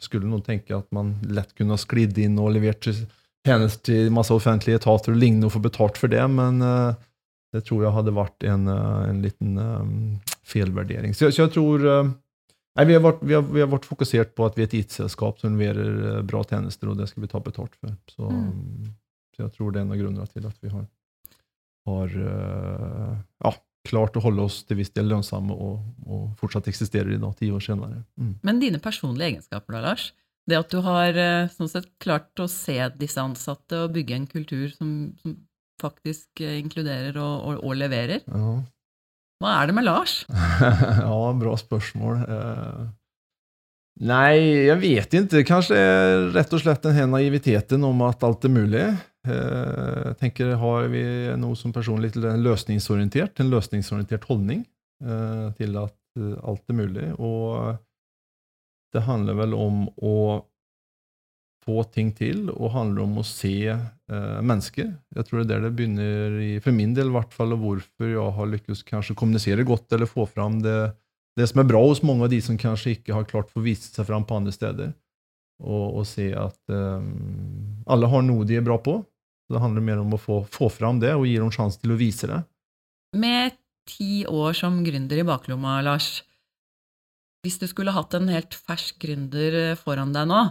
skulle 0.04 0.30
noen 0.30 0.46
tenke 0.46 0.76
at 0.78 0.88
man 0.96 1.16
lett 1.26 1.56
kunne 1.56 1.76
ha 1.76 1.82
sklidd 1.82 2.20
inn 2.22 2.38
og 2.40 2.54
levert 2.56 2.86
tjenester 2.86 3.84
til 3.88 4.14
masse 4.14 4.34
offentlige 4.34 4.80
etater 4.82 5.14
og 5.14 5.20
lignende 5.20 5.50
og 5.50 5.56
få 5.56 5.62
betalt 5.64 6.00
for 6.00 6.12
det, 6.12 6.24
men 6.28 6.60
det 6.60 7.62
tror 7.64 7.86
jeg 7.86 7.96
hadde 7.96 8.16
vært 8.18 8.44
en, 8.50 8.66
en 8.68 9.22
liten 9.24 9.60
feilvurdering. 10.44 11.14
Så, 11.16 11.30
så, 11.30 11.46
jeg 11.46 11.54
tror 11.56 11.86
Nei, 12.76 12.86
vi 12.90 12.96
har, 12.98 13.04
vært, 13.06 13.22
vi, 13.24 13.36
har, 13.38 13.44
vi 13.48 13.62
har, 13.64 13.70
vært, 13.72 13.88
fokusert 13.88 14.34
på 14.36 14.46
at 14.50 14.58
vi 14.58 14.66
er 14.66 14.68
et 14.68 14.78
IT-selskap 14.82 15.40
som 15.40 15.54
leverer 15.56 16.00
eh, 16.10 16.24
bra 16.28 16.42
tjenester, 16.44 16.92
og 16.92 17.00
det 17.00 17.08
skal 17.08 17.24
vi 17.24 17.30
ta 17.32 17.40
betalt 17.44 17.78
for. 17.80 17.94
Så, 18.12 18.28
mm. 18.28 18.90
så 19.36 19.46
jeg 19.46 19.54
tror 19.56 19.72
det 19.72 19.80
er 19.80 19.86
en 19.86 19.96
av 19.96 20.02
grunnene 20.02 20.28
til 20.34 20.50
at 20.50 20.60
vi 20.60 20.74
har, 20.74 20.84
har 21.88 22.18
uh, 22.20 23.16
ja, 23.46 23.54
klart 23.88 24.20
å 24.20 24.26
holde 24.26 24.50
oss 24.50 24.60
til 24.68 24.82
viss 24.82 24.92
del 24.92 25.08
lønnsomme 25.14 25.56
og, 25.56 25.88
og, 26.04 26.28
fortsatt 26.42 26.68
eksisterer 26.68 27.16
i 27.16 27.22
dag, 27.22 27.38
ti 27.40 27.54
år 27.56 27.64
senere. 27.64 28.04
Mm. 28.20 28.36
Men 28.44 28.62
dine 28.64 28.84
personlige 28.84 29.32
egenskaper 29.32 29.78
da, 29.78 29.86
Lars? 29.92 30.12
Det 30.46 30.60
at 30.60 30.76
du 30.76 30.82
har 30.86 31.16
eh, 31.18 31.48
sånn 31.56 31.72
sett 31.72 31.88
klart 32.04 32.44
å 32.44 32.50
se 32.52 32.76
disse 33.00 33.24
ansatte 33.24 33.86
og 33.86 33.96
bygge 33.96 34.20
en 34.20 34.28
kultur 34.30 34.68
som, 34.76 34.92
som 35.24 35.40
faktisk 35.82 36.44
inkluderer 36.44 37.16
og, 37.18 37.36
og, 37.40 37.64
og 37.64 37.80
leverer, 37.80 38.28
ja. 38.28 38.56
Hva 39.44 39.56
er 39.60 39.70
det 39.70 39.76
med 39.76 39.88
Lars? 39.88 40.22
ja, 41.04 41.18
bra 41.36 41.56
spørsmål. 41.60 42.22
Uh, 42.24 42.86
nei, 44.08 44.38
jeg 44.70 44.78
vet 44.80 45.18
ikke. 45.20 45.44
Kanskje 45.50 45.80
rett 46.36 46.56
og 46.56 46.64
slett 46.64 46.86
den 46.86 46.96
her 46.96 47.10
naiviteten 47.12 47.84
om 47.88 48.06
at 48.08 48.24
alt 48.28 48.48
er 48.48 48.56
mulig. 48.56 48.86
Uh, 49.28 50.14
jeg 50.14 50.18
tenker, 50.22 50.56
Har 50.62 50.88
vi 50.94 51.04
noe 51.42 51.60
som 51.60 51.76
personlig 51.76 52.14
løsningsorientert, 52.16 53.44
en 53.44 53.52
løsningsorientert 53.52 54.28
holdning 54.30 54.64
uh, 55.04 55.52
til 55.60 55.76
at 55.84 55.96
alt 56.16 56.72
er 56.72 56.80
mulig? 56.80 57.10
Og 57.20 57.76
det 58.96 59.04
handler 59.04 59.36
vel 59.44 59.56
om 59.58 59.88
å 60.00 60.16
få 61.66 61.84
ting 61.90 62.12
til, 62.16 62.50
og 62.54 62.74
handler 62.76 63.06
om 63.06 63.18
å 63.20 63.26
se 63.26 63.56
eh, 63.72 64.42
mennesker. 64.46 64.92
Jeg 65.18 65.28
tror 65.28 65.42
det 65.42 65.46
er 65.46 65.50
der 65.56 65.66
det 65.68 65.74
begynner, 65.78 66.38
i, 66.44 66.52
for 66.62 66.76
min 66.76 66.94
del 66.98 67.10
i 67.10 67.16
hvert 67.16 67.34
fall, 67.34 67.56
og 67.56 67.64
hvorfor 67.64 68.12
jeg 68.12 68.36
har 68.38 68.52
lykkes 68.52 68.86
kanskje 68.88 69.18
kommunisere 69.18 69.66
godt 69.68 69.96
eller 69.98 70.10
få 70.10 70.28
fram 70.30 70.60
det, 70.64 70.78
det 71.36 71.50
som 71.50 71.64
er 71.64 71.70
bra 71.70 71.82
hos 71.84 72.04
mange 72.06 72.28
av 72.28 72.32
de 72.32 72.40
som 72.44 72.60
kanskje 72.60 72.96
ikke 73.00 73.16
har 73.18 73.28
klart 73.28 73.52
å 73.58 73.66
vise 73.66 73.90
seg 73.90 74.08
fram 74.08 74.28
på 74.28 74.38
andre 74.38 74.54
steder. 74.56 74.94
Og, 75.64 76.02
og 76.02 76.06
se 76.08 76.30
at 76.36 76.58
eh, 76.72 77.10
alle 77.92 78.12
har 78.12 78.26
noe 78.26 78.48
de 78.48 78.60
er 78.60 78.66
bra 78.66 78.78
på. 78.82 79.00
Det 79.52 79.62
handler 79.62 79.86
mer 79.86 80.02
om 80.02 80.16
å 80.16 80.22
få, 80.22 80.40
få 80.50 80.70
fram 80.74 81.02
det 81.02 81.14
og 81.16 81.28
gi 81.30 81.38
dem 81.42 81.54
sjanse 81.54 81.82
til 81.82 81.94
å 81.94 82.00
vise 82.00 82.30
det. 82.30 82.40
Med 83.18 83.58
ti 83.90 84.26
år 84.26 84.56
som 84.58 84.80
gründer 84.86 85.22
i 85.22 85.26
baklomma, 85.28 85.78
Lars, 85.86 86.24
hvis 87.46 87.60
du 87.62 87.68
skulle 87.70 87.94
hatt 87.94 88.16
en 88.18 88.32
helt 88.34 88.56
fersk 88.58 88.98
gründer 89.04 89.76
foran 89.78 90.16
deg 90.16 90.26
nå, 90.32 90.42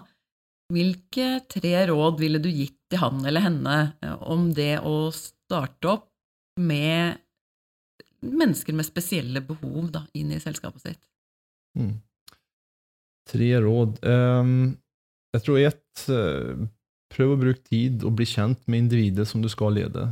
hvilke 0.74 1.28
tre 1.50 1.74
råd 1.90 2.18
ville 2.20 2.40
du 2.42 2.50
gitt 2.50 2.78
til 2.90 3.00
han 3.02 3.22
eller 3.26 3.44
henne 3.44 3.76
eh, 4.02 4.16
om 4.26 4.50
det 4.54 4.78
å 4.82 5.10
starte 5.14 5.92
opp 5.96 6.08
med 6.60 7.20
mennesker 8.24 8.76
med 8.76 8.87
spesielle 8.87 9.42
behov 9.44 9.90
da, 9.94 10.04
inn 10.16 10.32
i 10.32 10.40
selskapet 10.42 10.88
sitt? 10.88 11.02
Mm. 11.78 11.98
Tre 13.28 13.50
råd. 13.64 13.98
Um, 14.04 14.56
jeg 15.34 15.44
tror 15.44 15.60
ett 15.60 16.06
uh, 16.12 16.64
Prøv 17.14 17.30
å 17.34 17.38
bruke 17.38 17.62
tid 17.62 18.02
og 18.02 18.16
bli 18.18 18.26
kjent 18.26 18.64
med 18.66 18.84
individet 18.84 19.26
som 19.30 19.42
du 19.42 19.46
skal 19.52 19.76
lede. 19.76 20.08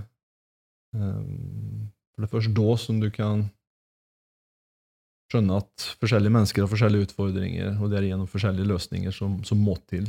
Um, 0.95 1.89
for 2.13 2.23
det 2.23 2.29
er 2.29 2.33
først 2.37 2.53
da 2.55 2.77
som 2.79 3.01
du 3.03 3.09
kan 3.11 3.43
skjønne 5.33 5.57
at 5.65 5.87
forskjellige 5.99 6.35
mennesker 6.37 6.63
har 6.63 6.71
forskjellige 6.71 7.09
utfordringer, 7.09 7.73
og 7.81 7.91
det 7.91 7.99
er 7.99 8.07
gjennom 8.11 8.29
forskjellige 8.31 8.69
løsninger 8.71 9.17
som, 9.17 9.41
som 9.49 9.59
må 9.65 9.75
til. 9.91 10.07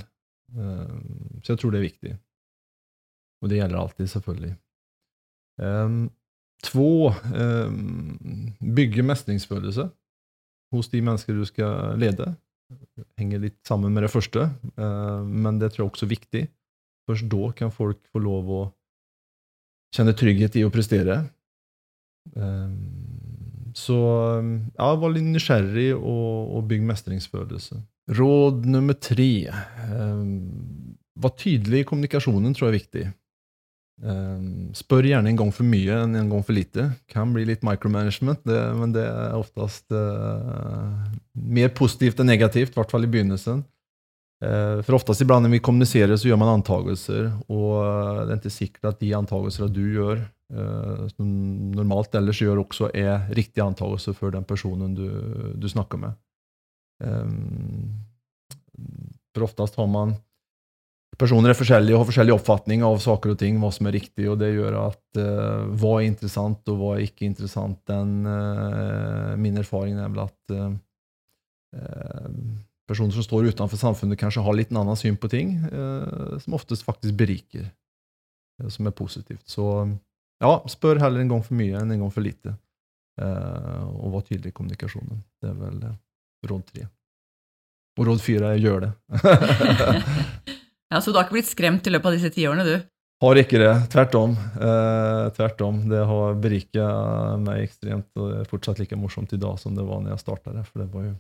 Um, 0.54 1.40
så 1.44 1.54
jeg 1.54 1.62
tror 1.62 1.74
det 1.74 1.82
er 1.82 1.88
viktig. 1.88 2.14
Og 3.44 3.52
det 3.52 3.60
gjelder 3.60 3.80
alltid, 3.80 4.10
selvfølgelig. 4.12 4.54
Um, 5.62 5.98
två, 6.64 7.12
um, 7.12 8.54
bygge 8.76 9.06
mestringsfølelse 9.06 9.90
hos 10.74 10.90
de 10.90 11.02
mennesker 11.06 11.38
du 11.38 11.46
skal 11.46 12.00
lede. 12.00 12.32
Henger 13.20 13.44
litt 13.44 13.60
sammen 13.68 13.94
med 13.94 14.08
det 14.08 14.14
første, 14.14 14.48
uh, 14.80 15.22
men 15.28 15.60
det 15.62 15.74
tror 15.74 15.86
jeg 15.86 15.92
også 15.92 16.08
er 16.08 16.16
viktig. 16.16 16.44
Først 17.10 17.28
da 17.30 17.52
kan 17.58 17.74
folk 17.74 18.00
få 18.14 18.24
lov 18.24 18.50
å 18.50 18.64
kjenne 19.94 20.16
trygghet 20.18 20.56
i 20.58 20.66
å 20.66 20.72
prestere. 20.74 21.20
Um, 22.34 22.78
så 23.76 23.98
ja, 24.78 24.94
vær 25.02 25.12
litt 25.12 25.28
nysgjerrig 25.28 25.92
og, 25.98 26.54
og 26.56 26.68
bygg 26.70 26.86
mestringsfølelse. 26.88 27.82
Råd 28.12 28.66
nummer 28.68 28.98
tre. 29.00 29.48
Um, 29.92 30.96
var 31.16 31.36
tydelig 31.40 31.84
i 31.84 31.88
kommunikasjonen 31.88 32.56
tror 32.56 32.68
jeg 32.68 32.74
er 32.74 32.80
viktig. 32.80 33.04
Um, 34.04 34.72
spør 34.76 35.08
gjerne 35.08 35.30
en 35.32 35.40
gang 35.40 35.54
for 35.56 35.68
mye 35.70 36.00
enn 36.04 36.18
en 36.20 36.32
gang 36.32 36.44
for 36.44 36.58
lite. 36.58 36.90
Kan 37.12 37.32
bli 37.36 37.46
litt 37.48 37.64
micromanagement, 37.64 38.42
det, 38.50 38.60
men 38.80 38.96
det 38.96 39.06
er 39.08 39.38
oftest 39.38 39.94
uh, 39.96 40.92
mer 41.34 41.72
positivt 41.78 42.20
enn 42.20 42.32
negativt, 42.34 42.74
i 42.74 42.82
hvert 42.82 42.92
fall 42.92 43.08
i 43.08 43.12
begynnelsen. 43.14 43.64
Uh, 44.44 44.82
for 44.84 44.98
oftest 45.00 45.24
iblant 45.24 45.46
når 45.46 45.56
vi 45.56 45.64
kommuniserer, 45.64 46.18
så 46.20 46.28
gjør 46.28 46.42
man 46.42 46.58
antakelser, 46.58 47.32
og 47.48 47.70
uh, 47.80 48.24
det 48.26 48.34
er 48.34 48.42
ikke 48.42 48.58
sikkert 48.58 48.92
at 48.92 49.04
de 49.06 49.14
antakelser 49.16 49.72
du 49.72 49.86
gjør, 49.94 50.26
Eh, 50.54 51.08
som 51.16 51.30
normalt 51.74 52.14
ellers 52.20 52.42
gjør, 52.42 52.62
også 52.62 52.92
er 52.94 53.30
riktige 53.34 53.66
antagelser 53.66 54.14
for 54.18 54.34
den 54.34 54.46
personen 54.46 54.94
du, 54.98 55.08
du 55.58 55.68
snakker 55.70 56.02
med. 56.02 56.18
Um, 57.04 58.04
for 59.34 59.50
oftest 59.50 59.76
har 59.80 59.90
man 59.92 60.16
Personer 61.14 61.52
er 61.52 61.58
forskjellige 61.58 61.94
og 61.94 62.02
har 62.02 62.08
forskjellig 62.10 62.34
oppfatning 62.34 62.84
av 62.86 62.96
saker 63.04 63.36
og 63.36 63.38
ting, 63.38 63.60
hva 63.62 63.70
som 63.74 63.86
er 63.86 63.94
riktig, 63.94 64.26
og 64.32 64.40
det 64.42 64.48
gjør 64.50 64.80
at 64.82 65.20
uh, 65.22 65.68
hva 65.78 65.92
er 66.00 66.08
interessant 66.08 66.72
og 66.74 66.80
hva 66.80 66.96
er 66.96 67.04
ikke 67.06 67.28
interessant. 67.28 67.78
Den, 67.86 68.26
uh, 68.26 69.36
min 69.38 69.60
erfaring 69.62 70.00
er 70.02 70.10
vel 70.10 70.24
at 70.24 70.56
uh, 70.58 70.74
personer 72.90 73.14
som 73.14 73.28
står 73.28 73.52
utenfor 73.54 73.78
samfunnet, 73.78 74.18
kanskje 74.20 74.42
har 74.46 74.58
litt 74.58 74.74
en 74.74 74.82
annen 74.82 74.98
syn 75.00 75.16
på 75.18 75.30
ting, 75.32 75.56
som 76.44 76.58
oftest 76.58 76.86
faktisk 76.86 77.16
beriker, 77.18 77.70
som 78.70 78.90
er 78.90 78.94
positivt. 78.98 79.46
Så 79.50 79.66
ja, 80.44 80.52
spør 80.70 81.02
heller 81.02 81.24
en 81.24 81.32
gang 81.32 81.46
for 81.46 81.58
mye 81.58 81.80
enn 81.80 81.94
en 81.96 82.04
gang 82.04 82.14
for 82.14 82.26
lite. 82.26 82.54
Og 83.18 84.14
vær 84.14 84.26
tydelig 84.28 84.52
i 84.52 84.58
kommunikasjonen. 84.58 85.24
Det 85.42 85.50
er 85.50 85.58
vel 85.62 85.80
uh, 85.88 85.96
råd 86.50 86.66
tre. 86.70 86.88
Og 88.00 88.08
råd 88.10 88.24
fire 88.24 88.54
er 88.54 88.62
gjør 88.62 88.88
det. 88.88 88.92
ja, 90.92 91.00
Så 91.00 91.12
du 91.12 91.20
har 91.20 91.28
ikke 91.28 91.38
blitt 91.38 91.52
skremt 91.52 91.88
i 91.88 91.94
løpet 91.94 92.10
av 92.10 92.18
disse 92.18 92.34
tiårene, 92.34 92.66
du? 92.66 92.90
Har 93.24 93.40
ikke 93.40 93.60
det. 93.62 93.74
Tvert 93.94 94.16
om. 94.20 94.34
Eh, 94.36 95.28
tvert 95.38 95.62
om. 95.64 95.84
Det 95.92 96.02
har 96.10 96.40
berika 96.44 96.88
meg 97.40 97.68
ekstremt, 97.68 98.10
og 98.18 98.32
det 98.32 98.40
er 98.42 98.50
fortsatt 98.50 98.82
like 98.82 98.98
morsomt 99.00 99.36
i 99.36 99.40
dag 99.40 99.60
som 99.62 99.78
det 99.78 99.86
var 99.88 100.02
når 100.02 100.16
jeg 100.16 100.24
starta 100.26 100.56
det. 100.56 100.66
For 100.68 100.84
det 100.84 100.90
var 100.92 101.06
jo 101.08 101.14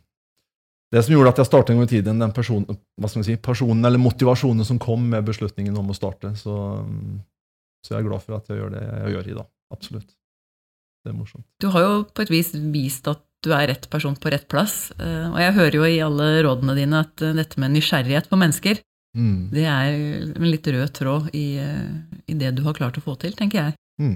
det 0.94 1.02
som 1.06 1.16
gjorde 1.16 1.32
at 1.34 1.40
jeg 1.42 1.50
starta 1.50 1.74
en 1.74 1.80
gang 1.80 1.88
i 1.88 1.90
tiden, 1.90 2.20
den 2.22 2.34
person, 2.36 2.66
hva 3.02 3.10
skal 3.10 3.24
si, 3.26 3.38
personen 3.42 3.88
eller 3.88 4.02
motivasjonen 4.02 4.68
som 4.68 4.82
kom 4.82 5.08
med 5.10 5.26
beslutningen 5.26 5.78
om 5.80 5.90
å 5.90 5.96
starte. 5.98 6.36
Så 6.38 6.58
så 7.84 7.98
jeg 7.98 8.04
er 8.04 8.08
glad 8.08 8.24
for 8.24 8.38
at 8.38 8.48
jeg 8.48 8.62
gjør 8.62 8.76
det 8.78 8.84
jeg 8.84 9.16
gjør 9.16 9.30
i 9.30 9.38
dag. 9.40 9.48
Absolutt. 9.76 10.12
Det 11.04 11.12
er 11.12 11.18
morsomt. 11.18 11.46
Du 11.60 11.68
har 11.74 11.84
jo 11.84 11.96
på 12.16 12.24
et 12.24 12.32
vis 12.32 12.54
vist 12.72 13.10
at 13.12 13.20
du 13.44 13.52
er 13.56 13.68
rett 13.72 13.88
person 13.92 14.16
på 14.16 14.32
rett 14.34 14.48
plass. 14.52 14.92
Eh, 14.98 15.30
og 15.30 15.40
jeg 15.42 15.56
hører 15.58 15.80
jo 15.80 15.86
i 15.88 16.02
alle 16.04 16.28
rådene 16.46 16.76
dine 16.78 17.04
at 17.06 17.24
eh, 17.24 17.36
dette 17.38 17.62
med 17.62 17.76
nysgjerrighet 17.76 18.30
på 18.32 18.40
mennesker, 18.40 18.82
mm. 19.18 19.40
det 19.54 19.66
er 19.70 19.90
en 19.94 20.50
litt 20.50 20.70
rød 20.76 20.94
tråd 21.00 21.34
i, 21.36 21.48
eh, 21.62 21.90
i, 22.28 22.38
det 22.40 22.54
du 22.58 22.64
har 22.68 22.78
klart 22.78 23.00
å 23.00 23.04
få 23.04 23.18
til, 23.22 23.36
tenker 23.38 23.62
jeg. 23.62 23.76
Mm. 24.02 24.16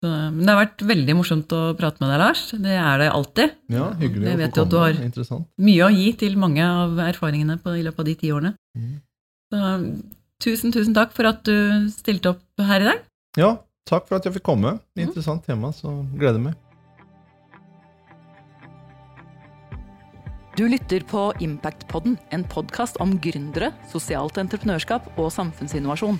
Så, 0.00 0.08
men 0.08 0.44
det 0.46 0.54
har 0.54 0.62
vært 0.62 0.86
veldig 0.88 1.16
morsomt 1.18 1.52
å 1.52 1.64
prate 1.76 2.00
med 2.00 2.08
deg, 2.08 2.22
Lars. 2.22 2.46
Det 2.56 2.72
er 2.72 3.02
det 3.02 3.10
alltid. 3.12 3.58
Ja, 3.74 3.90
hyggelig 4.00 4.30
jeg 4.30 4.40
vet 4.40 4.56
jo 4.56 4.64
at 4.64 4.72
du 4.72 4.78
har 4.80 5.02
mye 5.60 5.84
å 5.84 5.90
gi 5.92 6.06
til 6.22 6.38
mange 6.40 6.64
av 6.64 7.02
erfaringene 7.10 7.58
på, 7.60 7.74
i 7.76 7.84
løpet 7.84 8.00
av 8.00 8.08
de 8.08 8.16
ti 8.22 8.32
årene. 8.32 8.54
Mm. 8.78 8.96
Så 9.50 9.60
Tusen, 10.40 10.72
tusen 10.72 10.96
takk 10.96 11.12
for 11.12 11.28
at 11.28 11.42
du 11.44 11.88
stilte 11.92 12.32
opp 12.32 12.64
her 12.64 12.80
i 12.80 12.88
dag. 12.88 13.04
Ja, 13.36 13.50
takk 13.88 14.08
for 14.08 14.16
at 14.16 14.24
jeg 14.24 14.38
fikk 14.38 14.46
komme. 14.48 14.78
Interessant 14.96 15.44
tema, 15.44 15.68
så 15.76 15.92
gleder 16.16 16.38
jeg 16.38 16.46
meg. 16.48 16.69
Du 20.60 20.66
lytter 20.68 21.00
på 21.00 21.32
Impactpodden, 21.40 22.18
en 22.36 22.42
podkast 22.44 22.98
om 23.00 23.14
gründere, 23.24 23.70
sosialt 23.88 24.36
entreprenørskap 24.36 25.06
og 25.16 25.30
samfunnsinnovasjon. 25.32 26.18